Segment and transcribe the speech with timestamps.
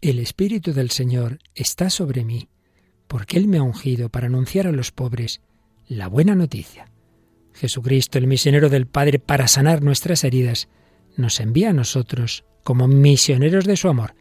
[0.00, 2.48] El Espíritu del Señor está sobre mí,
[3.08, 5.40] porque Él me ha ungido para anunciar a los pobres
[5.88, 6.88] la buena noticia.
[7.52, 10.68] Jesucristo, el misionero del Padre, para sanar nuestras heridas,
[11.16, 14.14] nos envía a nosotros como misioneros de su amor.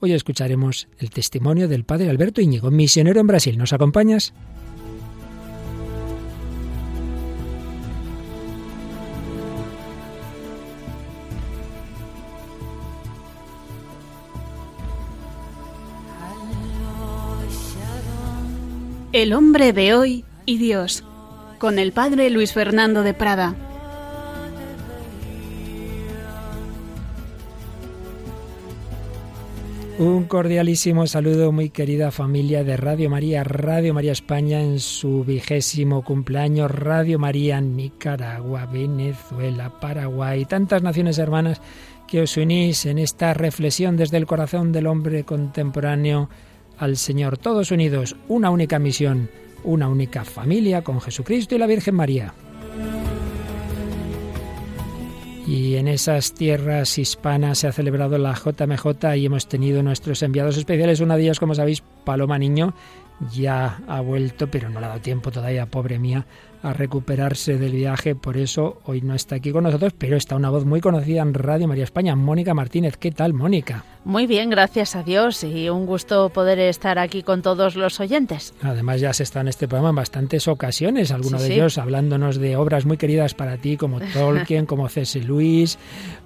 [0.00, 3.56] Hoy escucharemos el testimonio del Padre Alberto Íñigo, misionero en Brasil.
[3.56, 4.34] ¿Nos acompañas?
[19.20, 21.04] El hombre de hoy y Dios,
[21.58, 23.54] con el padre Luis Fernando de Prada.
[29.98, 36.02] Un cordialísimo saludo, muy querida familia de Radio María, Radio María España en su vigésimo
[36.02, 41.60] cumpleaños, Radio María Nicaragua, Venezuela, Paraguay, tantas naciones hermanas
[42.08, 46.30] que os unís en esta reflexión desde el corazón del hombre contemporáneo
[46.80, 49.28] al Señor, todos unidos, una única misión,
[49.64, 52.32] una única familia con Jesucristo y la Virgen María.
[55.46, 60.56] Y en esas tierras hispanas se ha celebrado la JMJ y hemos tenido nuestros enviados
[60.56, 61.00] especiales.
[61.00, 62.72] Una de ellas, como sabéis, Paloma Niño,
[63.30, 66.24] ya ha vuelto, pero no le ha dado tiempo todavía, pobre mía,
[66.62, 70.50] a recuperarse del viaje, por eso hoy no está aquí con nosotros, pero está una
[70.50, 72.96] voz muy conocida en Radio María España, Mónica Martínez.
[72.96, 73.84] ¿Qué tal, Mónica?
[74.04, 78.54] Muy bien, gracias a Dios y un gusto poder estar aquí con todos los oyentes.
[78.62, 82.56] Además ya se está en este programa en bastantes ocasiones, algunos de ellos hablándonos de
[82.56, 85.20] obras muy queridas para ti como Tolkien, como C.S.
[85.20, 85.78] Luis.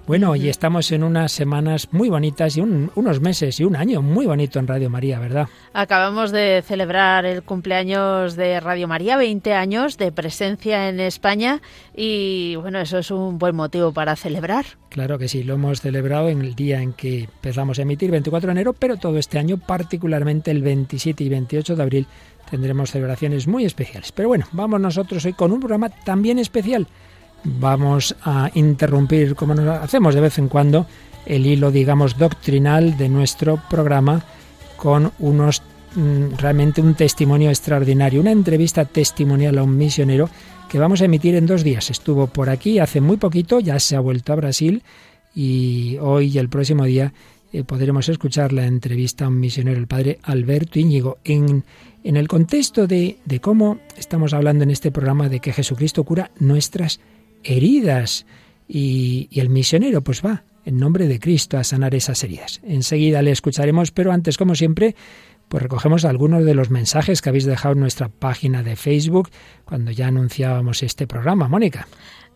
[0.07, 4.25] Bueno, y estamos en unas semanas muy bonitas y unos meses y un año muy
[4.25, 5.47] bonito en Radio María, ¿verdad?
[5.73, 11.61] Acabamos de celebrar el cumpleaños de Radio María, 20 años de presencia en España
[11.95, 14.65] y bueno, eso es un buen motivo para celebrar.
[14.89, 18.47] Claro que sí, lo hemos celebrado en el día en que empezamos a emitir, 24
[18.47, 22.07] de enero, pero todo este año, particularmente el 27 y 28 de abril,
[22.49, 24.11] tendremos celebraciones muy especiales.
[24.13, 26.87] Pero bueno, vamos nosotros hoy con un programa también especial.
[27.43, 30.87] Vamos a interrumpir, como nos hacemos de vez en cuando,
[31.27, 34.25] el hilo, digamos, doctrinal de nuestro programa
[34.75, 35.61] con unos
[36.37, 40.29] realmente un testimonio extraordinario, una entrevista testimonial a un misionero
[40.69, 41.89] que vamos a emitir en dos días.
[41.89, 44.83] Estuvo por aquí hace muy poquito, ya se ha vuelto a Brasil
[45.33, 47.13] y hoy y el próximo día
[47.53, 51.63] eh, podremos escuchar la entrevista a un misionero, el padre Alberto Íñigo, en,
[52.03, 56.31] en el contexto de, de cómo estamos hablando en este programa de que Jesucristo cura
[56.39, 56.99] nuestras
[57.43, 58.25] heridas
[58.67, 62.59] y, y el misionero pues va en nombre de Cristo a sanar esas heridas.
[62.63, 64.95] Enseguida le escucharemos, pero antes, como siempre,
[65.49, 69.29] pues recogemos algunos de los mensajes que habéis dejado en nuestra página de Facebook
[69.63, 71.47] cuando ya anunciábamos este programa.
[71.47, 71.87] Mónica.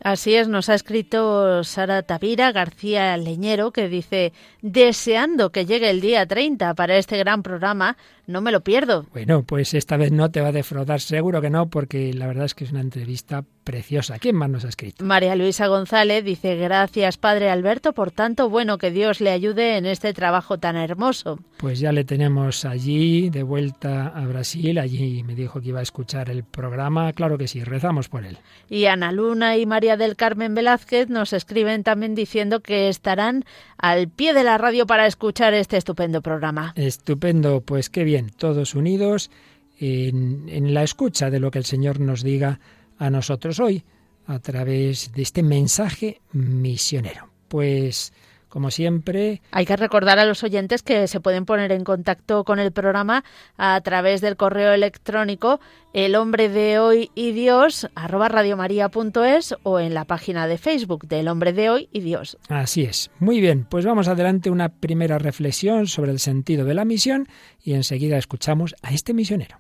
[0.04, 6.02] Así es, nos ha escrito Sara Tavira García Leñero que dice, deseando que llegue el
[6.02, 9.06] día 30 para este gran programa, no me lo pierdo.
[9.12, 12.46] Bueno, pues esta vez no te va a defraudar, seguro que no, porque la verdad
[12.46, 14.20] es que es una entrevista preciosa.
[14.20, 15.04] ¿Quién más nos ha escrito?
[15.04, 19.86] María Luisa González dice, gracias Padre Alberto por tanto bueno que Dios le ayude en
[19.86, 21.40] este trabajo tan hermoso.
[21.58, 25.84] Pues ya le tenemos allí, de vuelta a Brasil, allí me dijo que iba a
[25.84, 28.38] escuchar el programa, claro que sí, rezamos por él.
[28.70, 33.46] Y Ana Luna y María del Carmen Velázquez nos escriben también diciendo que estarán
[33.78, 36.74] al pie de la radio para escuchar este estupendo programa.
[36.76, 39.32] Estupendo, pues qué bien, todos unidos
[39.80, 42.60] en, en la escucha de lo que el Señor nos diga
[42.98, 43.84] a nosotros hoy
[44.28, 47.30] a través de este mensaje misionero.
[47.48, 48.14] Pues
[48.50, 49.42] como siempre.
[49.52, 53.24] Hay que recordar a los oyentes que se pueden poner en contacto con el programa
[53.58, 55.60] a través del correo electrónico
[55.94, 61.28] el hombre de hoy y Dios arroba radiomaria.es o en la página de Facebook del
[61.28, 62.38] hombre de hoy y Dios.
[62.48, 63.10] Así es.
[63.20, 67.28] Muy bien, pues vamos adelante una primera reflexión sobre el sentido de la misión
[67.64, 69.58] y enseguida escuchamos a este misionero.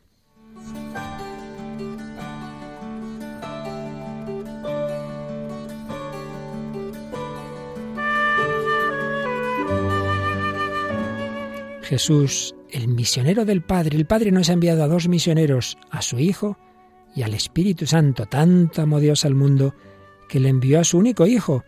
[11.90, 13.98] Jesús, el misionero del Padre.
[13.98, 16.56] El Padre nos ha enviado a dos misioneros, a su Hijo
[17.16, 18.28] y al Espíritu Santo.
[18.28, 19.74] Tanto amó Dios al mundo
[20.28, 21.64] que le envió a su único Hijo.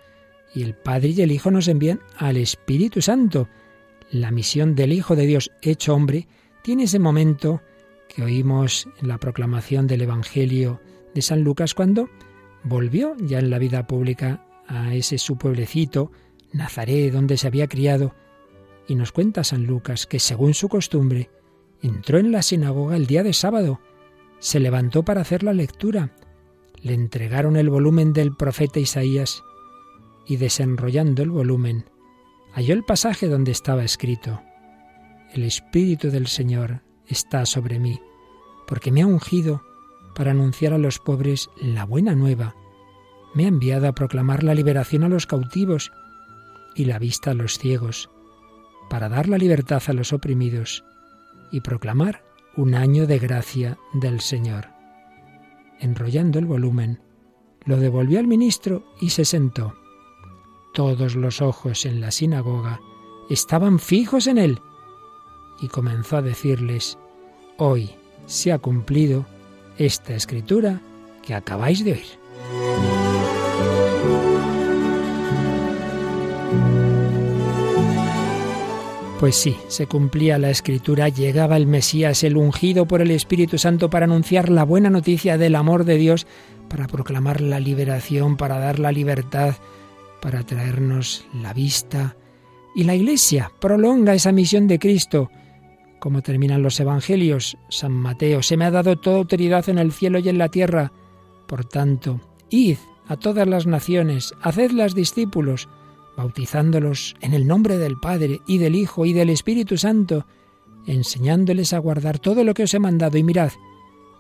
[0.54, 3.50] Y el Padre y el Hijo nos envían al Espíritu Santo.
[4.12, 6.28] La misión del Hijo de Dios hecho hombre
[6.62, 7.64] tiene ese momento
[8.08, 10.82] que oímos en la proclamación del Evangelio
[11.16, 12.12] de San Lucas cuando
[12.64, 16.12] volvió ya en la vida pública a ese su pueblecito,
[16.54, 18.14] Nazaret, donde se había criado,
[18.88, 21.30] y nos cuenta San Lucas que, según su costumbre,
[21.82, 23.80] entró en la sinagoga el día de sábado,
[24.40, 26.16] se levantó para hacer la lectura,
[26.82, 29.44] le entregaron el volumen del profeta Isaías
[30.28, 31.86] y desenrollando el volumen,
[32.54, 34.42] halló el pasaje donde estaba escrito,
[35.34, 38.02] el Espíritu del Señor está sobre mí,
[38.68, 39.64] porque me ha ungido
[40.14, 42.56] para anunciar a los pobres la buena nueva.
[43.34, 45.92] Me ha enviado a proclamar la liberación a los cautivos
[46.76, 48.10] y la vista a los ciegos,
[48.92, 50.84] para dar la libertad a los oprimidos
[51.50, 52.26] y proclamar
[52.58, 54.68] un año de gracia del Señor.
[55.80, 57.00] Enrollando el volumen,
[57.64, 59.76] lo devolvió al ministro y se sentó.
[60.74, 62.82] Todos los ojos en la sinagoga
[63.30, 64.60] estaban fijos en él
[65.62, 66.98] y comenzó a decirles,
[67.58, 67.92] hoy
[68.26, 69.26] se ha cumplido
[69.78, 70.82] esta escritura
[71.24, 73.01] que acabáis de oír.
[79.22, 83.88] Pues sí, se cumplía la escritura, llegaba el Mesías, el ungido por el Espíritu Santo
[83.88, 86.26] para anunciar la buena noticia del amor de Dios,
[86.68, 89.58] para proclamar la liberación, para dar la libertad,
[90.24, 92.18] para traernos la vista.
[92.74, 95.30] Y la Iglesia prolonga esa misión de Cristo.
[96.00, 100.18] Como terminan los Evangelios, San Mateo, se me ha dado toda autoridad en el cielo
[100.18, 100.94] y en la tierra.
[101.48, 102.78] Por tanto, id
[103.08, 105.70] a todas las naciones, hacedlas discípulos,
[106.18, 110.26] bautizándolos en el nombre del Padre y del Hijo y del Espíritu Santo,
[110.86, 113.18] enseñándoles a guardar todo lo que os he mandado.
[113.18, 113.52] Y mirad,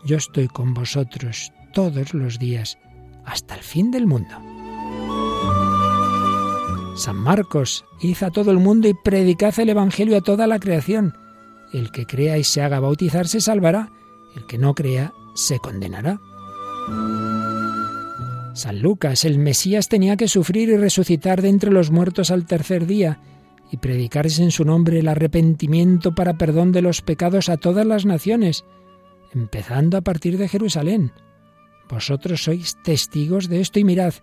[0.03, 2.77] yo estoy con vosotros todos los días,
[3.25, 4.35] hasta el fin del mundo.
[6.95, 11.15] San Marcos, id a todo el mundo y predicad el Evangelio a toda la creación.
[11.73, 13.91] El que crea y se haga bautizar se salvará,
[14.35, 16.19] el que no crea se condenará.
[18.53, 22.85] San Lucas, el Mesías tenía que sufrir y resucitar de entre los muertos al tercer
[22.85, 23.19] día
[23.71, 28.05] y predicarse en su nombre el arrepentimiento para perdón de los pecados a todas las
[28.05, 28.65] naciones,
[29.33, 31.13] empezando a partir de Jerusalén.
[31.89, 34.13] Vosotros sois testigos de esto y mirad,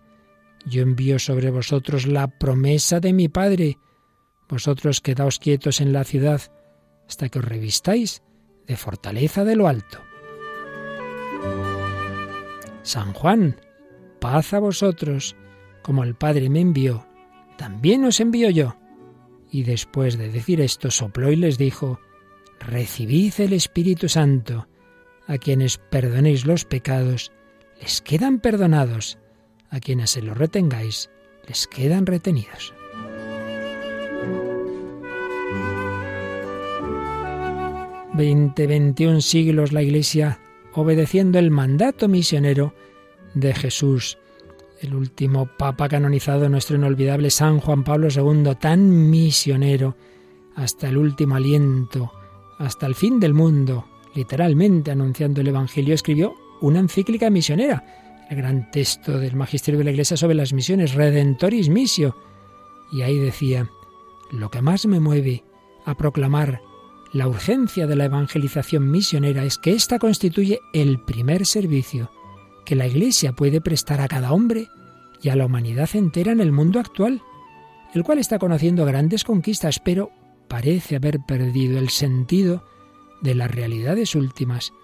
[0.67, 3.79] yo envío sobre vosotros la promesa de mi Padre.
[4.49, 6.43] Vosotros quedaos quietos en la ciudad
[7.09, 8.23] hasta que os revistáis
[8.67, 9.99] de fortaleza de lo alto.
[12.83, 13.57] San Juan,
[14.19, 15.37] paz a vosotros,
[15.83, 17.07] como el Padre me envió,
[17.57, 18.77] también os envío yo.
[19.51, 22.01] Y después de decir esto, sopló y les dijo,
[22.61, 24.69] Recibid el Espíritu Santo,
[25.27, 27.33] a quienes perdonéis los pecados,
[27.81, 29.19] les quedan perdonados,
[29.71, 31.11] a quienes se los retengáis,
[31.47, 32.75] les quedan retenidos.
[38.15, 40.41] Veinte, veintiún siglos la Iglesia
[40.73, 42.75] obedeciendo el mandato misionero
[43.35, 44.19] de Jesús,
[44.81, 49.97] el último papa canonizado, nuestro inolvidable San Juan Pablo II, tan misionero,
[50.55, 52.13] hasta el último aliento,
[52.59, 58.71] hasta el fin del mundo, literalmente anunciando el Evangelio, escribió una encíclica misionera, el gran
[58.71, 62.17] texto del Magisterio de la Iglesia sobre las misiones, Redentoris Missio.
[62.93, 63.71] Y ahí decía,
[64.31, 65.45] lo que más me mueve
[65.85, 66.61] a proclamar
[67.13, 72.11] la urgencia de la evangelización misionera es que ésta constituye el primer servicio
[72.69, 74.69] que la Iglesia puede prestar a cada hombre
[75.23, 77.23] y a la humanidad entera en el mundo actual,
[77.95, 80.11] el cual está conociendo grandes conquistas, pero
[80.49, 82.63] parece haber perdido el sentido
[83.23, 84.75] de las realidades últimas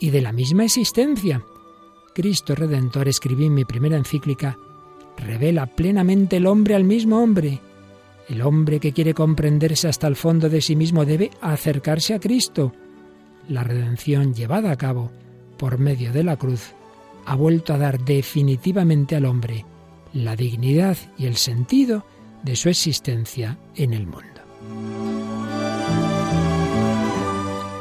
[0.00, 1.44] y de la misma existencia.
[2.12, 4.58] Cristo Redentor, escribí en mi primera encíclica,
[5.16, 7.60] revela plenamente el hombre al mismo hombre.
[8.28, 12.72] El hombre que quiere comprenderse hasta el fondo de sí mismo debe acercarse a Cristo.
[13.48, 15.12] La redención llevada a cabo
[15.56, 16.74] por medio de la cruz
[17.28, 19.66] ha vuelto a dar definitivamente al hombre
[20.14, 22.06] la dignidad y el sentido
[22.42, 24.40] de su existencia en el mundo.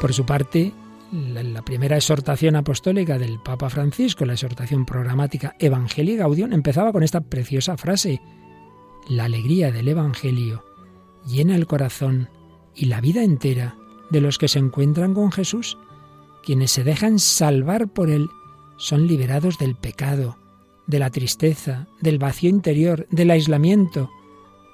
[0.02, 0.74] Por su parte,
[1.14, 7.22] la, primera exhortación apostólica del Papa Francisco, la exhortación programática Evangelii Gaudium, empezaba con esta
[7.22, 8.22] preciosa frase:
[9.08, 10.66] La alegría del Evangelio
[11.26, 12.28] llena el corazón
[12.76, 13.78] y la vida entera
[14.10, 15.78] de los que se encuentran con Jesús,
[16.44, 18.28] quienes se dejan salvar por él
[18.78, 20.38] son liberados del pecado,
[20.88, 24.10] de la tristeza, del vacío interior, del aislamiento.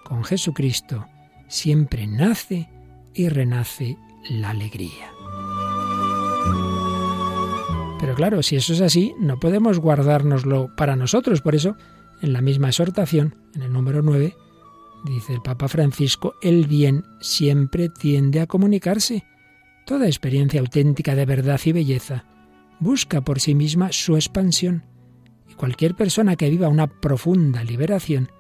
[0.05, 1.07] Con Jesucristo
[1.47, 2.69] siempre nace
[3.13, 3.97] y renace
[4.29, 5.11] la alegría.
[7.99, 11.41] Pero claro, si eso es así, no podemos guardárnoslo para nosotros.
[11.41, 11.77] Por eso,
[12.21, 14.35] en la misma exhortación, en el número 9,
[15.05, 19.23] dice el Papa Francisco, el bien siempre tiende a comunicarse.
[19.85, 22.25] Toda experiencia auténtica de verdad y belleza
[22.79, 24.83] busca por sí misma su expansión.
[25.49, 28.31] Y cualquier persona que viva una profunda liberación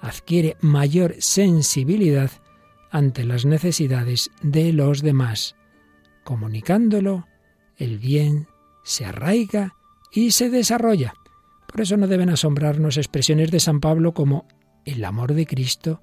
[0.00, 2.30] adquiere mayor sensibilidad
[2.90, 5.56] ante las necesidades de los demás.
[6.24, 7.26] Comunicándolo,
[7.76, 8.48] el bien
[8.84, 9.76] se arraiga
[10.12, 11.14] y se desarrolla.
[11.66, 14.46] Por eso no deben asombrarnos expresiones de San Pablo como
[14.84, 16.02] el amor de Cristo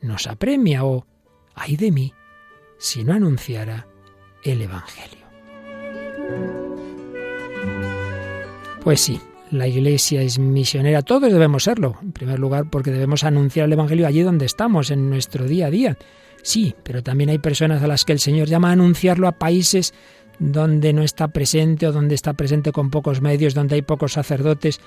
[0.00, 1.06] nos apremia o
[1.54, 2.12] ay de mí
[2.78, 3.86] si no anunciara
[4.42, 5.22] el Evangelio.
[8.82, 9.20] Pues sí,
[9.52, 14.08] la Iglesia es misionera, todos debemos serlo, en primer lugar porque debemos anunciar el Evangelio
[14.08, 15.96] allí donde estamos, en nuestro día a día.
[16.42, 19.94] Sí, pero también hay personas a las que el Señor llama a anunciarlo a países
[20.40, 24.80] donde no está presente o donde está presente con pocos medios, donde hay pocos sacerdotes.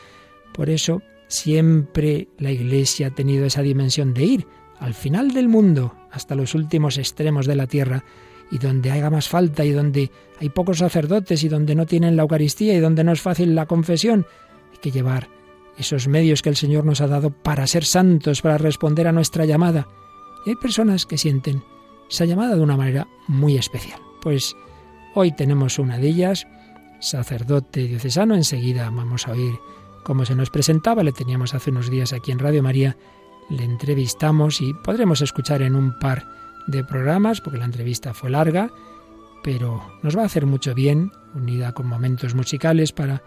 [0.53, 4.47] Por eso siempre la Iglesia ha tenido esa dimensión de ir
[4.77, 8.03] al final del mundo, hasta los últimos extremos de la tierra,
[8.51, 12.23] y donde haga más falta y donde hay pocos sacerdotes y donde no tienen la
[12.23, 14.25] Eucaristía y donde no es fácil la confesión,
[14.71, 15.29] hay que llevar
[15.77, 19.45] esos medios que el Señor nos ha dado para ser santos, para responder a nuestra
[19.45, 19.87] llamada.
[20.45, 21.63] Y hay personas que sienten
[22.09, 23.99] esa llamada de una manera muy especial.
[24.21, 24.55] Pues
[25.15, 26.47] hoy tenemos una de ellas,
[26.99, 29.55] sacerdote diocesano, enseguida vamos a oír
[30.03, 32.95] cómo se nos presentaba, le teníamos hace unos días aquí en Radio María,
[33.49, 36.23] le entrevistamos y podremos escuchar en un par
[36.67, 38.71] de programas, porque la entrevista fue larga,
[39.43, 43.21] pero nos va a hacer mucho bien, unida con momentos musicales para,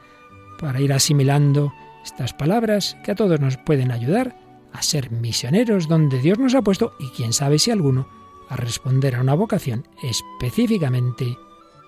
[0.59, 1.73] para ir asimilando
[2.05, 4.37] estas palabras que a todos nos pueden ayudar
[4.73, 8.09] a ser misioneros donde Dios nos ha puesto y quién sabe si alguno
[8.49, 11.37] a responder a una vocación específicamente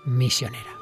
[0.04, 0.79] misionera.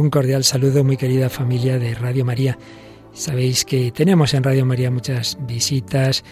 [0.00, 2.56] Un cordial saludo, muy querida familia de Radio María.
[3.12, 6.24] Sabéis que tenemos en Radio María muchas visitas,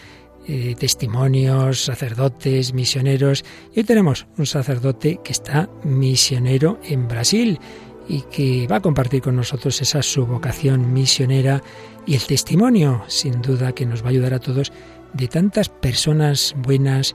[0.46, 3.44] eh, testimonios, sacerdotes, misioneros.
[3.74, 7.60] Y hoy tenemos un sacerdote que está misionero en Brasil
[8.08, 11.62] y que va a compartir con nosotros esa su vocación misionera
[12.06, 14.72] y el testimonio, sin duda, que nos va a ayudar a todos
[15.12, 17.14] de tantas personas buenas,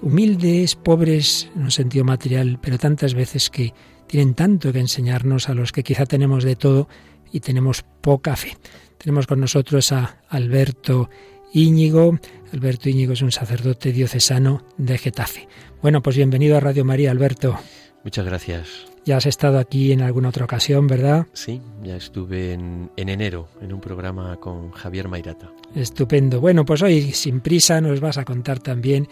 [0.00, 3.74] humildes, pobres en un sentido material, pero tantas veces que
[4.10, 6.88] tienen tanto que enseñarnos a los que quizá tenemos de todo
[7.30, 8.56] y tenemos poca fe.
[8.98, 11.08] Tenemos con nosotros a Alberto
[11.52, 12.18] Íñigo.
[12.52, 15.46] Alberto Íñigo es un sacerdote diocesano de Getafe.
[15.80, 17.56] Bueno, pues bienvenido a Radio María, Alberto.
[18.02, 18.86] Muchas gracias.
[19.04, 21.28] Ya has estado aquí en alguna otra ocasión, ¿verdad?
[21.32, 25.52] Sí, ya estuve en, en, enero en un programa con Javier Mairata.
[25.76, 26.40] Estupendo.
[26.40, 29.06] Bueno, pues hoy sin prisa nos vas a contar también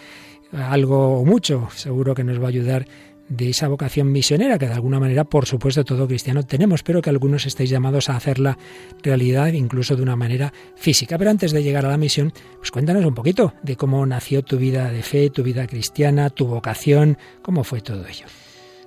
[0.53, 2.87] algo o mucho, seguro que nos va a ayudar
[3.29, 7.11] de esa vocación misionera que de alguna manera, por supuesto, todo cristiano tenemos, pero que
[7.11, 8.59] algunos estáis llamados a hacerla
[9.03, 11.19] realidad incluso de una manera física.
[11.19, 14.57] Pero antes de llegar a la misión, pues cuéntanos un poquito de cómo nació tu
[14.57, 18.27] vida de fe, tu vida cristiana, tu vocación, cómo fue todo ello.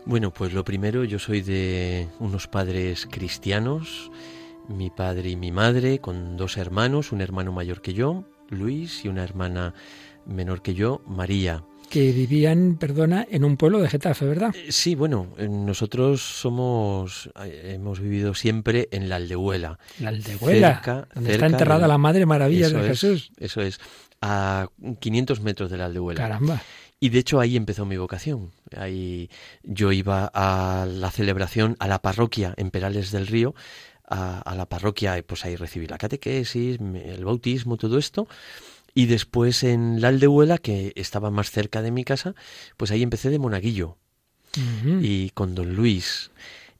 [0.05, 4.12] Bueno, pues lo primero, yo soy de unos padres cristianos,
[4.67, 9.10] mi padre y mi madre, con dos hermanos, un hermano mayor que yo, Luis, y
[9.10, 9.75] una hermana
[10.25, 14.55] menor que yo, María que vivían, perdona, en un pueblo de Getafe, ¿verdad?
[14.55, 19.77] Eh, sí, bueno, eh, nosotros somos, eh, hemos vivido siempre en la Aldehuela.
[20.00, 23.33] La Aldehuela, donde está enterrada la Madre Maravilla de Jesús.
[23.38, 23.79] Eso es,
[24.21, 24.69] a
[25.01, 26.21] 500 metros de la Aldehuela.
[26.21, 26.62] Caramba.
[27.01, 28.51] Y de hecho ahí empezó mi vocación.
[28.77, 29.29] Ahí
[29.63, 33.53] yo iba a la celebración, a la parroquia en Perales del Río,
[34.07, 38.29] a, a la parroquia, pues ahí recibí la catequesis, el bautismo, todo esto.
[38.93, 42.36] Y después en la Aldehuela, que estaba más cerca de mi casa,
[42.77, 43.98] pues ahí empecé de monaguillo.
[45.01, 46.31] Y con don Luis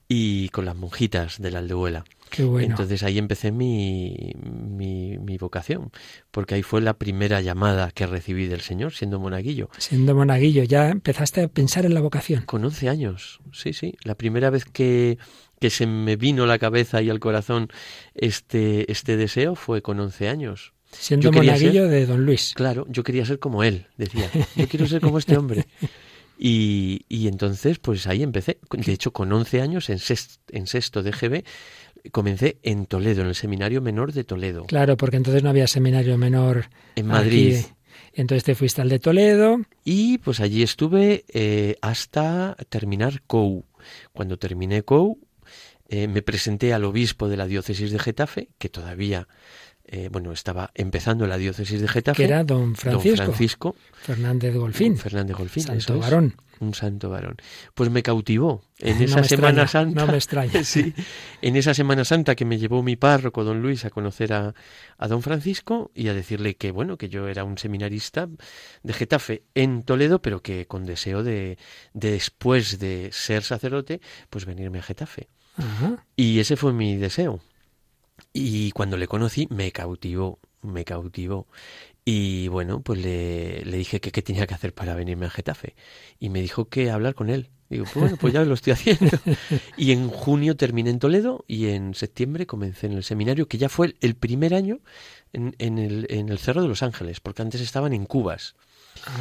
[0.10, 2.04] y con las monjitas de la Aldehuela.
[2.32, 2.68] Qué bueno.
[2.70, 5.92] Entonces ahí empecé mi, mi, mi, vocación,
[6.32, 9.70] porque ahí fue la primera llamada que recibí del Señor, siendo monaguillo.
[9.78, 12.44] Siendo monaguillo, ya empezaste a pensar en la vocación.
[12.44, 13.96] Con 11 años, sí, sí.
[14.04, 15.18] La primera vez que,
[15.60, 17.68] que se me vino a la cabeza y al corazón
[18.14, 20.74] este, este deseo fue con 11 años.
[20.92, 22.54] Siendo monaguillo de don Luis.
[22.56, 24.30] Claro, yo quería ser como él, decía.
[24.56, 25.66] Yo quiero ser como este hombre.
[26.44, 28.58] Y, y entonces, pues ahí empecé.
[28.72, 31.44] De hecho, con 11 años, en sexto, en sexto de GB,
[32.10, 34.66] comencé en Toledo, en el Seminario Menor de Toledo.
[34.66, 37.58] Claro, porque entonces no había seminario menor en Madrid.
[37.60, 37.74] Aquí.
[38.14, 39.62] Entonces te fuiste al de Toledo.
[39.84, 43.66] Y pues allí estuve eh, hasta terminar COU.
[44.12, 45.20] Cuando terminé COU,
[45.90, 49.28] eh, me presenté al obispo de la diócesis de Getafe, que todavía
[49.94, 52.18] eh, bueno, estaba empezando la diócesis de Getafe.
[52.18, 53.18] Que era don Francisco.
[53.18, 54.98] Don Francisco Fernández Golfín.
[54.98, 56.00] Fernández Golfín, Santo es.
[56.00, 56.36] varón.
[56.62, 57.38] Un santo varón.
[57.74, 60.06] Pues me cautivó en No esa me Semana extraña, Santa.
[60.06, 60.64] no me extraña.
[60.64, 60.94] sí,
[61.42, 64.54] en esa Semana Santa que me llevó mi párroco, don Luis, a conocer a,
[64.98, 68.30] a don Francisco y a decirle que, bueno, que yo era un seminarista
[68.84, 71.58] de Getafe en Toledo, pero que con deseo de,
[71.94, 75.30] de después de ser sacerdote, pues venirme a Getafe.
[75.58, 76.06] Ajá.
[76.16, 77.42] Y ese fue mi deseo.
[78.34, 81.48] Y cuando le conocí, me cautivó, me cautivó.
[82.06, 85.76] Y bueno, pues le, le dije que qué tenía que hacer para venirme a Getafe.
[86.20, 87.50] Y me dijo que hablar con él.
[87.70, 89.18] Digo, pues bueno, pues ya lo estoy haciendo.
[89.78, 93.70] Y en junio terminé en Toledo y en septiembre comencé en el seminario, que ya
[93.70, 94.80] fue el, primer año
[95.32, 98.56] en, en, el, en el Cerro de los Ángeles, porque antes estaban en Cubas.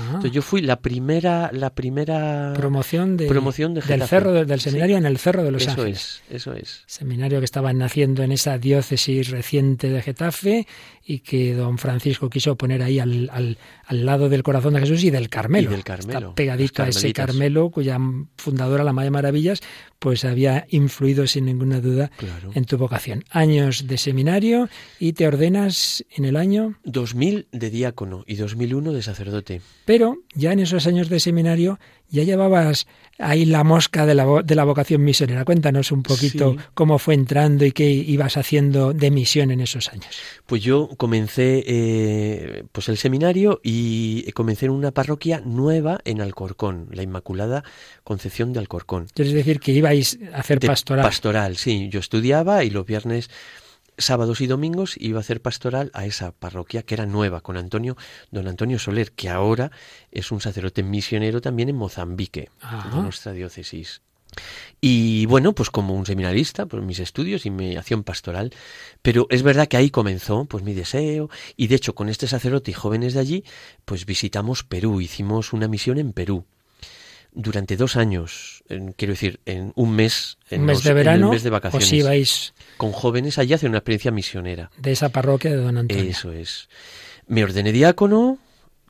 [0.06, 4.60] Entonces yo fui la primera, la primera promoción, de, promoción de del cerro de- del
[4.60, 4.70] Sí.
[4.70, 6.22] seminario en el Cerro de los Eso Ángeles.
[6.28, 6.82] es, eso es.
[6.87, 10.66] Seminario que estaba naciendo en esa diócesis reciente de Getafe
[11.04, 15.02] y que don Francisco quiso poner ahí al, al, al lado del corazón de Jesús
[15.04, 15.70] y del Carmelo.
[15.70, 17.12] Y del Carmelo, Está pegadito a ese.
[17.12, 17.99] Carmelo cuya
[18.37, 19.60] fundadora, la Madre Maravillas,
[19.99, 22.50] pues había influido sin ninguna duda Claro.
[22.54, 23.25] en tu vocación.
[23.30, 24.68] Años de seminario
[24.99, 29.60] y te ordenas en el año 2000 de diácono y 2001 de sacerdote.
[29.84, 32.86] Pero ya en esos años de seminario ya llevabas
[33.18, 35.44] ahí la mosca de la, de la vocación misionera.
[35.44, 36.64] Cuéntanos un poquito Sí.
[36.74, 40.06] cómo fue entrando y qué ibas haciendo de misión en esos años.
[40.46, 46.88] Pues yo comencé eh, pues el seminario y comencé en una parroquia nueva en Alcorcón,
[46.92, 47.64] la Inmaculada
[48.04, 49.06] Concepción de Alcorcón.
[49.14, 51.04] Quieres decir que ibais a hacer De pastoral.
[51.04, 51.88] Pastoral, sí.
[51.90, 53.28] Yo estudiaba y los viernes,
[54.00, 57.97] sábados y domingos iba a hacer pastoral a esa parroquia que era nueva con Antonio,
[58.30, 59.71] don Antonio Soler, que ahora
[60.10, 62.97] es un sacerdote misionero también en Mozambique, Ajá.
[62.97, 64.02] de nuestra diócesis.
[64.80, 68.52] Y bueno, pues como un seminarista, pues mis estudios y mi acción pastoral.
[69.02, 71.28] Pero es verdad que ahí comenzó pues mi deseo.
[71.56, 73.45] Y de hecho, con este sacerdote y jóvenes de allí,
[73.84, 76.45] pues visitamos Perú, hicimos una misión en Perú.
[77.32, 80.97] Durante dos años, en- quiero decir, en un mes, en un mes los- de en
[80.99, 84.71] el verano, mes de vacaciones, os ibais con jóvenes allí hacer una experiencia misionera.
[84.78, 86.04] de esa parroquia de don Antonio.
[86.04, 86.69] Eso es.
[87.28, 88.38] Me ordené diácono,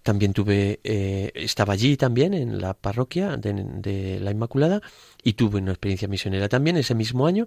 [0.03, 4.81] también tuve, eh, estaba allí también en la parroquia de, de la Inmaculada
[5.23, 7.47] y tuve una experiencia misionera también ese mismo año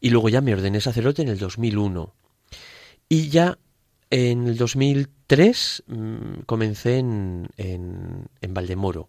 [0.00, 2.12] y luego ya me ordené sacerdote en el 2001.
[3.08, 3.56] Y ya
[4.10, 9.08] en el 2003 mm, comencé en, en, en Valdemoro.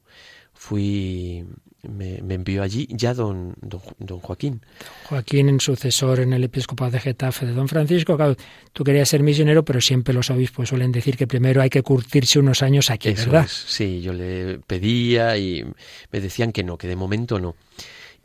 [0.56, 1.46] Fui,
[1.84, 4.62] me, me envió allí ya don, don, don Joaquín.
[5.10, 8.16] Joaquín, en sucesor en el episcopado de Getafe de don Francisco.
[8.16, 8.36] Claro,
[8.74, 12.40] tú querías ser misionero, pero siempre los obispos suelen decir que primero hay que curtirse
[12.40, 13.46] unos años aquí, Eso ¿verdad?
[13.46, 15.64] es, sí, yo le pedía y
[16.12, 17.56] me decían que no, que de momento no.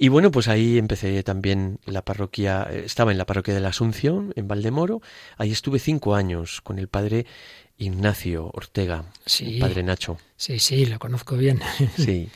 [0.03, 3.69] Y bueno, pues ahí empecé también la parroquia, eh, estaba en la parroquia de la
[3.69, 5.03] Asunción, en Valdemoro,
[5.37, 7.27] ahí estuve cinco años con el padre
[7.81, 9.59] Ignacio Ortega, Sí.
[9.59, 11.61] padre Nacho, Sí, sí, lo conozco bien.
[11.97, 12.29] sí.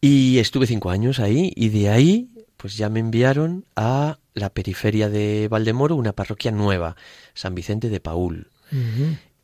[0.00, 5.08] Y estuve cinco años ahí y de ahí pues ya me enviaron a la periferia
[5.08, 6.96] de Valdemoro, una parroquia nueva,
[7.32, 8.48] San Vicente de Paul.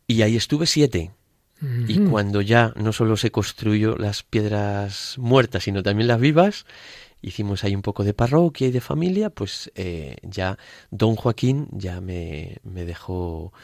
[0.06, 1.12] Y ahí estuve siete.
[1.88, 6.66] Y cuando ya no solo se construyó las piedras muertas, sino también las vivas,
[7.22, 10.58] hicimos ahí un poco de parroquia y de familia, pues eh, ya
[10.90, 13.54] don Joaquín ya me, me dejó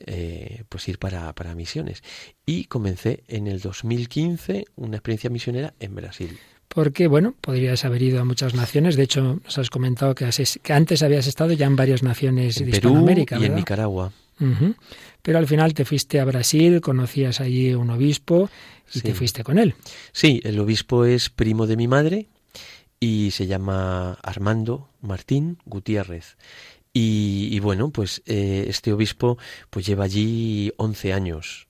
[0.00, 2.02] eh, pues ir para, para misiones.
[2.44, 6.38] Y comencé en el 2015 una experiencia misionera en Brasil.
[6.68, 8.96] Porque, bueno, podrías haber ido a muchas naciones.
[8.96, 12.58] De hecho, nos has comentado que, has- que antes habías estado ya en varias naciones
[12.60, 13.54] En de Perú Hispanoamérica, y en.
[13.54, 14.12] Nicaragua.
[15.22, 18.50] Pero al final te fuiste a Brasil, conocías allí un obispo
[18.92, 19.00] y Sí.
[19.00, 19.74] te fuiste con él.
[20.12, 22.28] Sí, el obispo es primo de mi madre
[23.00, 26.36] y se llama Armando Martín Gutiérrez.
[26.98, 29.36] Y, y bueno, pues eh, este obispo
[29.68, 31.68] pues lleva allí 11 años.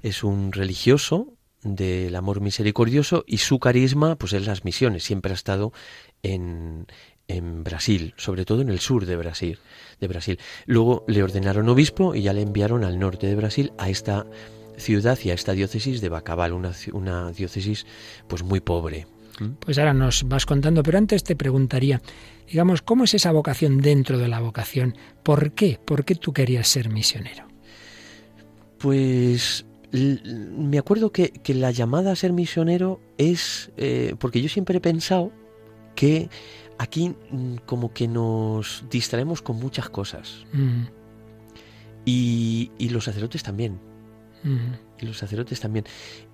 [0.00, 5.04] Es un religioso del amor misericordioso y su carisma pues es las misiones.
[5.04, 5.74] Siempre ha estado
[6.22, 6.86] en,
[7.28, 9.58] en Brasil, sobre todo en el sur de Brasil,
[10.00, 10.38] de Brasil.
[10.64, 14.24] Luego le ordenaron obispo y ya le enviaron al norte de Brasil a esta
[14.78, 17.84] ciudad y a esta diócesis de Bacabal, una, una diócesis
[18.26, 19.06] pues muy pobre.
[19.60, 22.00] Pues ahora nos vas contando, pero antes te preguntaría,
[22.48, 24.96] digamos, ¿cómo es esa vocación dentro de la vocación?
[25.22, 25.78] ¿Por qué?
[25.84, 27.46] ¿Por qué tú querías ser misionero?
[28.78, 34.80] Pues me acuerdo que, la llamada a ser misionero es, eh, porque yo siempre he
[34.80, 35.30] pensado
[35.94, 36.30] que
[36.78, 40.46] aquí mm, como que nos distraemos con muchas cosas.
[40.52, 40.84] Mm.
[42.04, 43.78] Y, los sacerdotes también.
[45.00, 45.84] Y los sacerdotes también.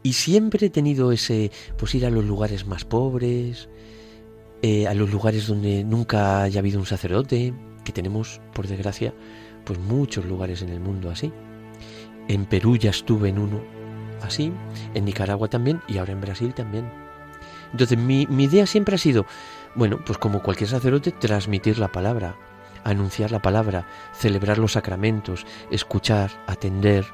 [0.02, 3.68] Y siempre he tenido ese, pues ir a los lugares más pobres,
[4.62, 9.14] eh, a los lugares donde nunca haya habido un sacerdote, que tenemos, por desgracia,
[9.64, 11.32] pues muchos lugares en el mundo así.
[12.28, 13.60] En Perú ya estuve en uno
[14.22, 14.52] así,
[14.94, 16.90] en Nicaragua también y ahora en Brasil también.
[17.72, 19.26] Entonces mi, idea siempre ha sido,
[19.74, 22.36] bueno, pues como cualquier sacerdote, transmitir la palabra,
[22.84, 27.06] anunciar la palabra, celebrar los sacramentos, escuchar, atender,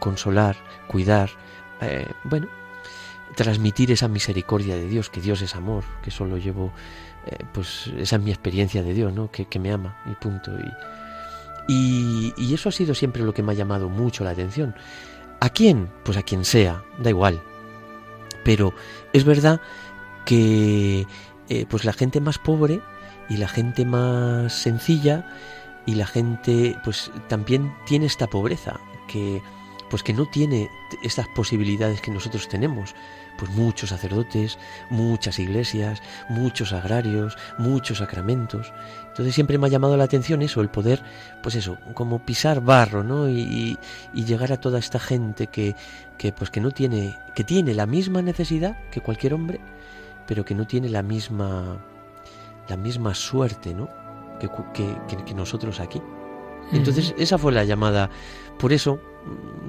[0.00, 0.56] consolar,
[0.88, 1.30] cuidar,
[1.80, 2.48] eh, bueno,
[3.36, 6.72] transmitir esa misericordia de Dios, que Dios es amor, que solo llevo,
[7.26, 9.30] eh, pues esa es mi experiencia de Dios, ¿no?
[9.30, 10.50] Que, que me ama y punto.
[11.68, 14.74] Y, y, eso ha sido siempre lo que me ha llamado mucho la atención.
[15.38, 15.88] ¿A quién?
[16.04, 17.40] Pues a quien sea, da igual.
[18.42, 18.74] Pero
[19.12, 19.60] es verdad
[20.24, 21.06] que
[21.48, 22.80] eh, pues la gente más pobre
[23.28, 25.26] y la gente más sencilla
[25.86, 29.42] y la gente pues también tiene esta pobreza que
[29.90, 30.70] pues que no tiene
[31.02, 32.94] estas posibilidades que nosotros tenemos
[33.36, 34.58] pues muchos sacerdotes,
[34.90, 38.72] muchas iglesias, muchos agrarios, muchos sacramentos.
[39.08, 41.02] Entonces siempre me ha llamado la atención eso, el poder,
[41.42, 43.28] pues eso, como pisar barro, ¿no?
[43.28, 43.78] Y,
[44.12, 45.74] llegar a toda esta gente que,
[46.18, 49.60] que, pues que no tiene, que tiene la misma necesidad que cualquier hombre,
[50.26, 51.78] pero que no tiene la misma,
[52.68, 53.88] la misma suerte, ¿no?
[54.38, 56.00] Que, que, que nosotros aquí.
[56.72, 58.10] Entonces esa fue la llamada.
[58.58, 59.00] Por eso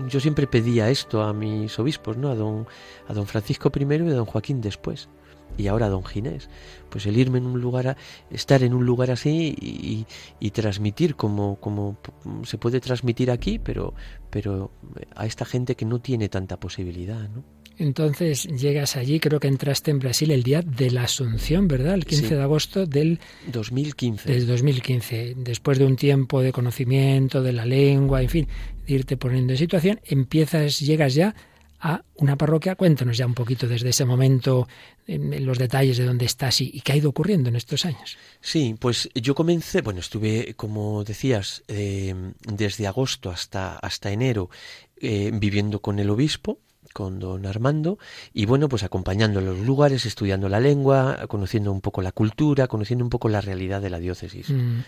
[0.07, 2.29] yo siempre pedía esto a mis obispos, ¿no?
[2.29, 2.67] A don,
[3.07, 5.09] a don Francisco primero y a don Joaquín después.
[5.57, 6.49] Y ahora a don Ginés.
[6.89, 7.97] Pues el irme en un lugar, a,
[8.29, 10.05] estar en un lugar así y,
[10.39, 11.97] y, transmitir como, como
[12.43, 13.93] se puede transmitir aquí, pero,
[14.29, 14.71] pero
[15.15, 17.43] a esta gente que no tiene tanta posibilidad, ¿no?
[17.81, 21.95] Entonces llegas allí, creo que entraste en Brasil el día de la Asunción, ¿verdad?
[21.95, 24.31] El 15 de agosto del 2015.
[24.31, 25.33] Del 2015.
[25.37, 28.47] Después de un tiempo de conocimiento de la lengua, en fin,
[28.85, 31.33] de irte poniendo en situación, empiezas, llegas ya
[31.79, 32.75] a una parroquia.
[32.75, 34.67] Cuéntanos ya un poquito desde ese momento
[35.07, 38.15] en los detalles de dónde estás y, qué ha ido ocurriendo en estos años.
[38.41, 44.51] Sí, pues yo comencé, bueno, estuve, como decías, eh, desde agosto hasta, hasta enero
[44.97, 46.59] eh, viviendo con el obispo
[46.93, 47.97] con don Armando
[48.33, 52.67] y bueno, pues acompañando en los lugares, estudiando la lengua, conociendo un poco la cultura,
[52.67, 54.49] conociendo un poco la realidad de la diócesis.
[54.49, 54.81] Mm.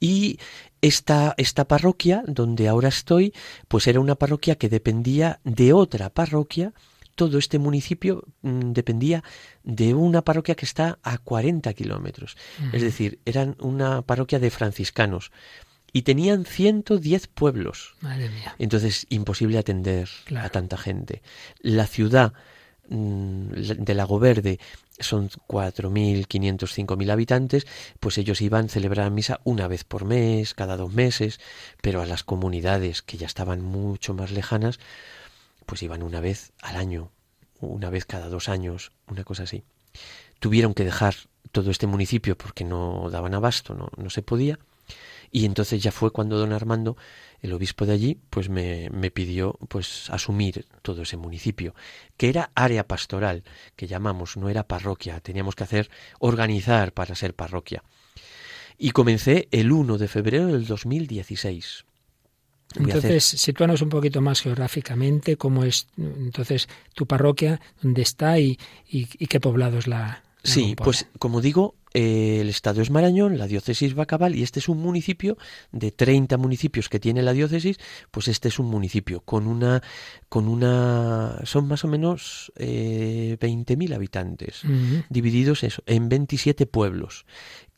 [0.00, 0.38] Y
[0.80, 3.34] esta, esta parroquia donde ahora estoy,
[3.68, 6.72] pues era una parroquia que dependía de otra parroquia.
[7.14, 9.22] Todo este municipio mm, dependía
[9.62, 12.38] de una parroquia que está a 40 kilómetros.
[12.72, 15.30] Es decir, eran una parroquia de franciscanos
[15.92, 17.94] y tenían 110 pueblos.
[18.00, 18.54] Madre mía.
[18.58, 21.22] Entonces, imposible atender a tanta gente.
[21.60, 22.32] La ciudad
[22.88, 24.58] mm, de Lago Verde
[25.00, 27.66] son 4.500, 5.000 habitantes,
[28.00, 31.40] pues ellos iban a celebrar misa una vez por mes, cada dos meses,
[31.80, 34.78] pero a las comunidades que ya estaban mucho más lejanas,
[35.66, 37.10] pues iban una vez al año,
[37.60, 39.64] una vez cada dos años, una cosa así.
[40.38, 41.14] Tuvieron que dejar
[41.52, 44.58] todo este municipio porque no daban abasto, no, no se podía,
[45.30, 46.96] y entonces ya fue cuando don Armando,
[47.40, 51.74] el obispo de allí, pues me, me pidió pues asumir todo ese municipio,
[52.16, 53.44] que era área pastoral,
[53.76, 57.82] que llamamos, no era parroquia, teníamos que hacer, organizar para ser parroquia.
[58.76, 61.84] Y comencé el 1 de febrero del 2016.
[62.76, 69.04] entonces, sitúanos un poquito más geográficamente, cómo es entonces tu parroquia, dónde está y, y,
[69.04, 74.34] qué poblados la, Sí, pues como digo, el estado es Marañón, la diócesis va cabal
[74.34, 75.36] y este es un municipio
[75.72, 77.78] de 30 municipios que tiene la diócesis,
[78.10, 79.82] pues este es un municipio con una,
[80.28, 84.62] con una, son más o menos eh, 20.000 habitantes,
[85.08, 87.26] divididos en 27 pueblos,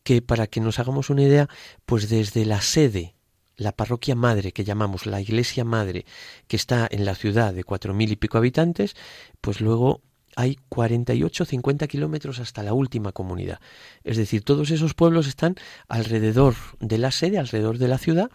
[0.02, 1.48] que para que nos hagamos una idea,
[1.86, 3.14] pues desde la sede
[3.56, 6.04] la parroquia madre que llamamos la iglesia madre
[6.48, 8.96] que está en la ciudad de cuatro mil y pico habitantes,
[9.40, 10.02] pues luego
[10.36, 13.60] hay 48, 50 kilómetros hasta la última comunidad.
[14.04, 15.56] Es decir, todos esos pueblos están
[15.88, 18.30] alrededor de la sede, alrededor de la ciudad,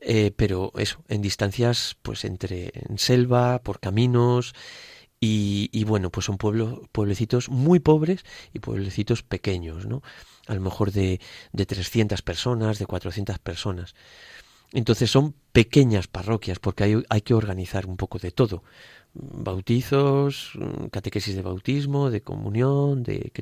[0.00, 4.54] eh, pero eso, en distancias, pues entre en selva, por caminos,
[5.22, 10.02] y, bueno, pues son pueblos, pueblecitos muy pobres y pueblecitos pequeños, ¿no?
[10.46, 11.20] A lo mejor de,
[11.52, 13.94] de 300 personas, de 400 personas.
[14.72, 18.62] Entonces son pequeñas parroquias porque hay, hay que organizar un poco de todo
[19.14, 20.52] bautizos,
[20.90, 23.32] catequesis de bautismo, de comunión, de,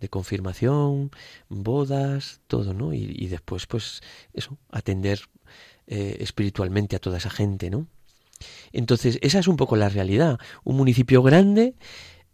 [0.00, 1.10] de confirmación,
[1.48, 2.92] bodas, todo, ¿no?
[2.92, 4.00] Y, después, pues,
[4.32, 5.20] eso, atender
[5.86, 7.86] eh, espiritualmente a toda esa gente, ¿no?
[8.72, 10.38] Entonces, esa es un poco la realidad.
[10.64, 11.74] Un municipio grande,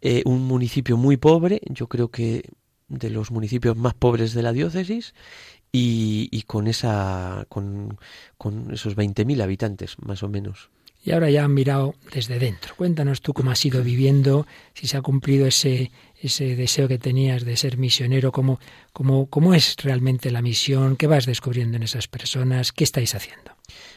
[0.01, 2.51] eh, un municipio muy pobre, yo creo que
[2.88, 5.14] de los municipios más pobres de la diócesis,
[5.73, 7.99] y, y con, esa, con,
[8.38, 10.70] con esos 20.000 habitantes, más o menos.
[11.05, 12.75] Y ahora ya han mirado desde dentro.
[12.77, 17.45] Cuéntanos tú cómo has ido viviendo, si se ha cumplido ese, ese deseo que tenías
[17.45, 18.59] de ser misionero, cómo,
[18.95, 23.53] cómo, cómo es realmente la misión, qué vas descubriendo en esas personas, qué estáis haciendo.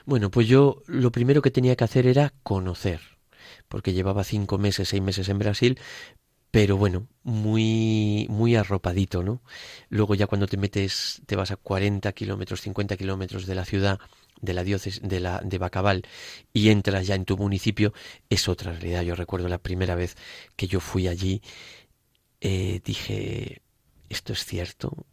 [0.06, 3.00] Bueno, pues yo lo primero que tenía que hacer era conocer,
[3.70, 5.80] porque llevaba cinco meses, seis meses en Brasil,
[6.52, 9.42] pero bueno, muy, muy arropadito, ¿no?
[9.90, 14.00] Luego ya cuando te metes, te vas a 40 kilómetros, 50 kilómetros de la ciudad,
[14.42, 16.04] de la diócesis de la de Bacabal
[16.54, 17.94] y entras ya en tu municipio
[18.30, 19.04] es otra realidad.
[19.04, 20.16] Yo recuerdo la primera vez
[20.56, 21.42] que yo fui allí
[22.42, 23.62] eh, dije
[24.10, 25.06] esto es cierto.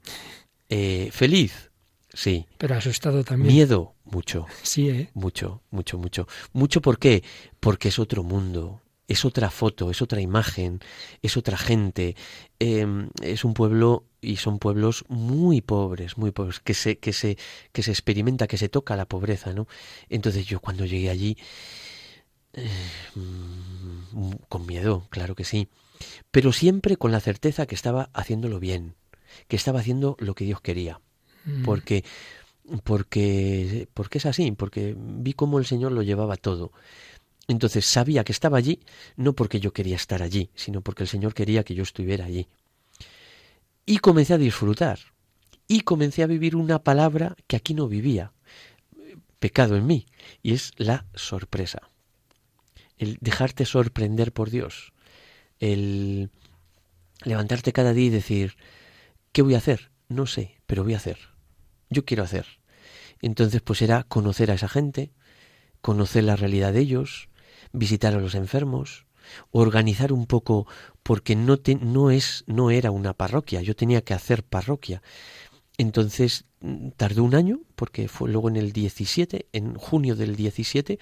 [0.68, 1.70] Eh, feliz,
[2.12, 2.46] sí.
[2.58, 3.54] Pero asustado también.
[3.54, 4.46] Miedo, mucho.
[4.62, 5.10] Sí, ¿eh?
[5.14, 6.28] Mucho, mucho, mucho.
[6.52, 7.22] Mucho, ¿por qué?
[7.60, 10.80] Porque es otro mundo es otra foto, es otra imagen,
[11.22, 12.16] es otra gente.
[12.58, 17.36] Em, es un pueblo y son pueblos muy pobres, muy pobres, que se, que se,
[17.72, 19.66] que se experimenta, que se toca la pobreza, ¿no?
[20.08, 21.36] Entonces yo cuando llegué allí,
[22.54, 22.68] eh,
[23.14, 25.68] mm, con miedo, claro que sí,
[26.30, 28.94] pero siempre con la certeza que estaba haciéndolo bien,
[29.48, 31.00] que estaba haciendo lo que Dios quería,
[31.44, 31.64] mm.
[31.64, 32.04] porque
[32.82, 36.72] porque porque es así, porque vi cómo el Señor lo llevaba todo.
[37.46, 38.80] Entonces sabía que estaba allí
[39.16, 42.48] no porque yo quería estar allí, sino porque el Señor quería que yo estuviera allí.
[43.86, 44.98] Y comencé a disfrutar.
[45.66, 48.32] Y comencé a vivir una palabra que aquí no vivía,
[49.38, 50.06] pecado en mí,
[50.42, 51.90] y es la sorpresa.
[52.98, 54.92] El dejarte sorprender por Dios.
[55.60, 56.30] El
[57.24, 58.56] levantarte cada día y decir,
[59.32, 59.90] ¿qué voy a hacer?
[60.08, 61.18] No sé, pero voy a hacer.
[61.88, 62.46] Yo quiero hacer.
[63.22, 65.12] Entonces pues era conocer a esa gente,
[65.80, 67.28] conocer la realidad de ellos,
[67.74, 69.06] visitar a los enfermos,
[69.50, 70.66] organizar un poco
[71.02, 75.02] porque no te, no es no era una parroquia, yo tenía que hacer parroquia.
[75.76, 80.98] Entonces mm, tardó un año porque fue luego en el 17, en junio del 17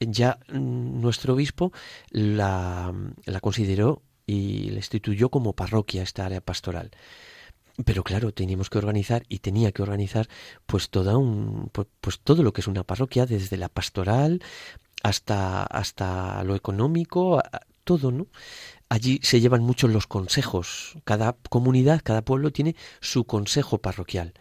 [0.00, 1.72] ya mm, nuestro obispo
[2.10, 2.92] la,
[3.26, 6.90] la consideró y la instituyó como parroquia esta área pastoral
[7.84, 10.28] pero claro teníamos que organizar y tenía que organizar
[10.66, 14.42] pues toda un pues, pues, todo lo que es una parroquia desde la pastoral
[15.02, 17.42] hasta, hasta lo económico,
[17.84, 18.26] todo, ¿no?
[18.88, 20.94] Allí se llevan mucho los consejos.
[21.04, 24.32] Cada comunidad, cada pueblo tiene su consejo parroquial.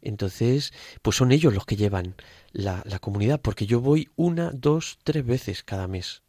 [0.00, 2.14] Entonces, pues son ellos los que llevan
[2.52, 6.22] la, la comunidad, porque yo voy una, dos, tres veces cada mes,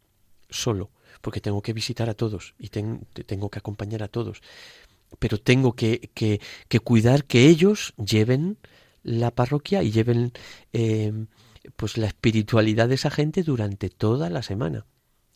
[0.50, 4.42] solo, porque tengo que visitar a todos y tengo que acompañar a todos.
[5.18, 8.58] Pero tengo que, que, que, cuidar que ellos lleven
[9.02, 10.32] la parroquia y lleven
[10.72, 11.12] eh,
[11.76, 14.86] pues la espiritualidad de esa gente durante toda la semana.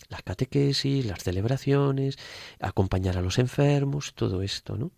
[0.09, 2.17] Las catequesis, las celebraciones,
[2.61, 4.91] acompañar a los enfermos, todo esto, ¿no?